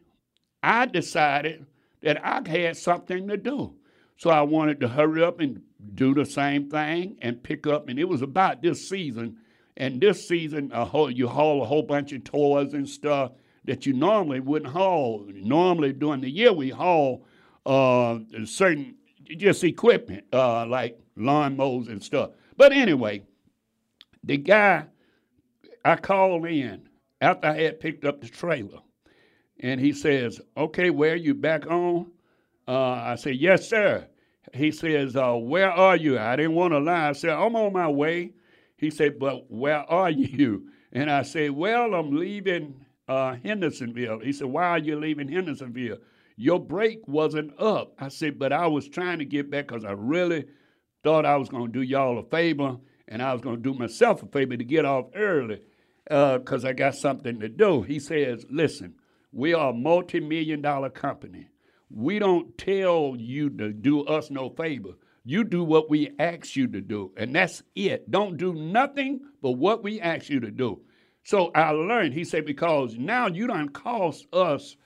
[0.62, 1.66] I decided
[2.02, 3.74] that I had something to do.
[4.16, 5.62] So I wanted to hurry up and
[5.94, 7.88] do the same thing and pick up.
[7.88, 9.38] And it was about this season.
[9.76, 13.32] And this season, whole, you haul a whole bunch of toys and stuff
[13.64, 15.26] that you normally wouldn't haul.
[15.32, 17.24] Normally during the year, we haul
[17.64, 18.96] uh, certain
[19.36, 22.30] just equipment uh, like lawnmowers and stuff.
[22.62, 23.22] But anyway,
[24.22, 24.84] the guy
[25.84, 26.88] I called in
[27.20, 28.78] after I had picked up the trailer,
[29.58, 32.12] and he says, "Okay, where you back on?"
[32.68, 34.06] Uh, I said, "Yes, sir."
[34.54, 37.08] He says, uh, "Where are you?" I didn't want to lie.
[37.08, 38.30] I said, "I'm on my way."
[38.76, 44.32] He said, "But where are you?" And I said, "Well, I'm leaving uh, Hendersonville." He
[44.32, 45.98] said, "Why are you leaving Hendersonville?"
[46.36, 47.94] Your break wasn't up.
[47.98, 50.44] I said, "But I was trying to get back because I really
[51.02, 52.76] thought I was going to do y'all a favor,
[53.08, 55.60] and I was going to do myself a favor to get off early
[56.04, 58.94] because uh, I got something to do." He says, "Listen,
[59.32, 61.48] we are a multi-million dollar company."
[61.94, 64.90] we don't tell you to do us no favor.
[65.24, 68.10] You do what we ask you to do, and that's it.
[68.10, 70.80] Don't do nothing but what we ask you to do.
[71.24, 74.76] So I learned, he said, because now you don't cost us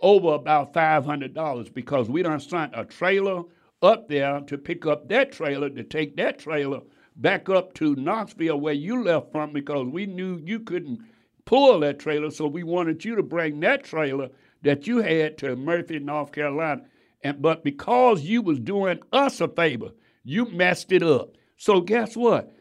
[0.00, 3.42] over about $500 because we don't sent a trailer
[3.84, 6.80] up there to pick up that trailer, to take that trailer
[7.16, 11.00] back up to Knoxville where you left from because we knew you couldn't
[11.44, 12.30] pull that trailer.
[12.30, 14.30] So we wanted you to bring that trailer
[14.62, 16.82] that you had to Murphy, North Carolina.
[17.22, 19.90] And but because you was doing us a favor,
[20.24, 21.36] you messed it up.
[21.56, 22.54] So guess what?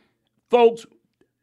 [0.50, 0.86] Folks,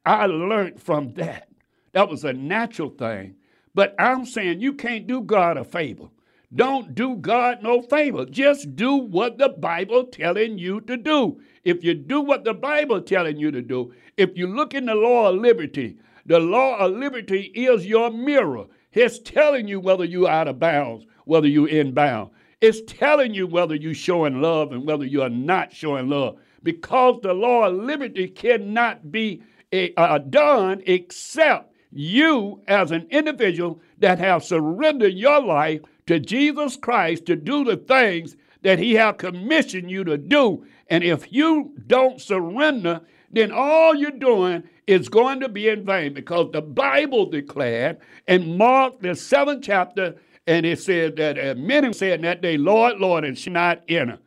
[0.05, 1.49] I learned from that.
[1.93, 3.37] That was a natural thing.
[3.75, 6.09] But I'm saying you can't do God a favor.
[6.55, 8.25] Don't do God no favor.
[8.25, 11.41] Just do what the Bible telling you to do.
[11.63, 14.95] If you do what the Bible telling you to do, if you look in the
[14.95, 18.67] law of liberty, the law of liberty is your mirror.
[18.93, 22.31] It's telling you whether you're out of bounds, whether you're inbound.
[22.61, 26.39] It's telling you whether you're showing love and whether you are not showing love.
[26.63, 29.43] Because the law of liberty cannot be
[29.73, 35.81] uh, done except you, as an individual that have surrendered your life
[36.11, 40.67] to Jesus Christ to do the things that He have commissioned you to do.
[40.89, 46.13] And if you don't surrender, then all you're doing is going to be in vain
[46.13, 50.17] because the Bible declared in Mark, the seventh chapter,
[50.49, 54.19] and it said that uh, many said that day, Lord, Lord, and she not enter.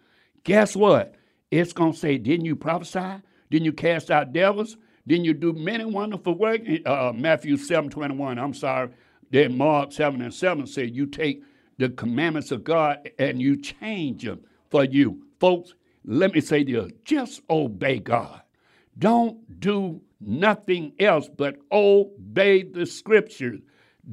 [0.45, 1.15] Guess what?
[1.51, 3.21] It's going to say, didn't you prophesy?
[3.51, 4.77] Didn't you cast out devils?
[5.05, 6.61] Didn't you do many wonderful work?
[6.85, 8.91] Uh, Matthew 7 21, I'm sorry.
[9.31, 11.43] Then Mark 7 and 7 said, you take
[11.77, 15.23] the commandments of God and you change them for you.
[15.39, 15.73] Folks,
[16.05, 18.41] let me say this just obey God.
[18.97, 23.59] Don't do nothing else but obey the scriptures.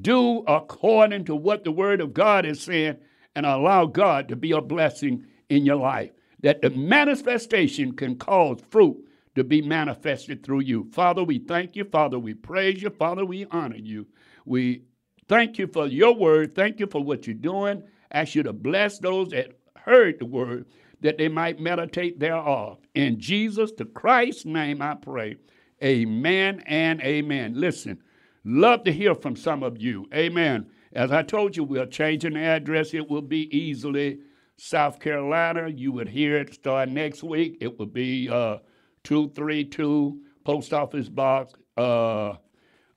[0.00, 2.96] Do according to what the word of God is saying
[3.34, 6.10] and allow God to be a blessing in your life.
[6.42, 9.04] That the manifestation can cause fruit
[9.34, 10.88] to be manifested through you.
[10.92, 11.84] Father, we thank you.
[11.84, 12.90] Father, we praise you.
[12.90, 14.06] Father, we honor you.
[14.44, 14.82] We
[15.30, 16.56] thank you for your word.
[16.56, 17.84] Thank you for what you're doing.
[18.10, 20.66] Ask you to bless those that heard the word
[21.02, 22.78] that they might meditate thereof.
[22.96, 25.36] In Jesus the Christ's name I pray.
[25.82, 27.52] Amen and amen.
[27.54, 28.02] Listen,
[28.44, 30.06] love to hear from some of you.
[30.12, 30.66] Amen.
[30.92, 32.92] As I told you, we're changing the address.
[32.92, 34.18] It will be Easley
[34.56, 35.68] South Carolina.
[35.68, 37.58] You would hear it start next week.
[37.60, 38.58] It will be uh,
[39.04, 42.30] 232 Post Office Box uh,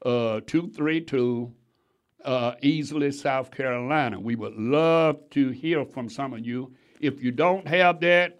[0.04, 1.54] uh, 232
[2.26, 4.20] uh, Easley, South Carolina.
[4.20, 6.74] We would love to hear from some of you.
[7.00, 8.40] If you don't have that,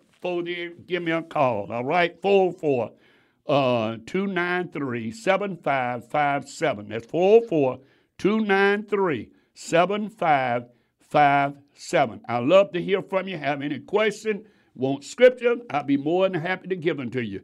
[0.88, 1.72] give me a call.
[1.72, 2.92] All right, 44
[3.48, 6.90] uh, 293 7557.
[6.90, 7.80] That's 44
[8.18, 12.22] 293 7557.
[12.28, 13.38] I love to hear from you.
[13.38, 14.46] Have any question?
[14.76, 15.58] Want scripture?
[15.70, 17.42] I'll be more than happy to give them to you.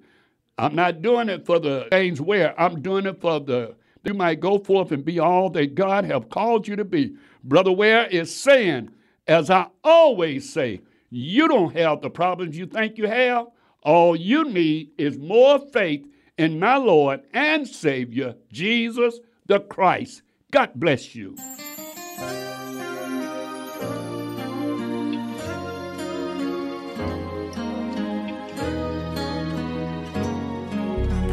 [0.58, 4.39] I'm not doing it for the things where I'm doing it for the you might
[4.39, 7.16] go forth and be all that God have called you to be.
[7.43, 8.89] Brother Ware is saying,
[9.28, 13.47] as I always say, you don't have the problems you think you have.
[13.84, 16.06] All you need is more faith
[16.38, 19.20] in my Lord and Savior, Jesus
[19.50, 20.22] the Christ.
[20.52, 21.36] God bless you.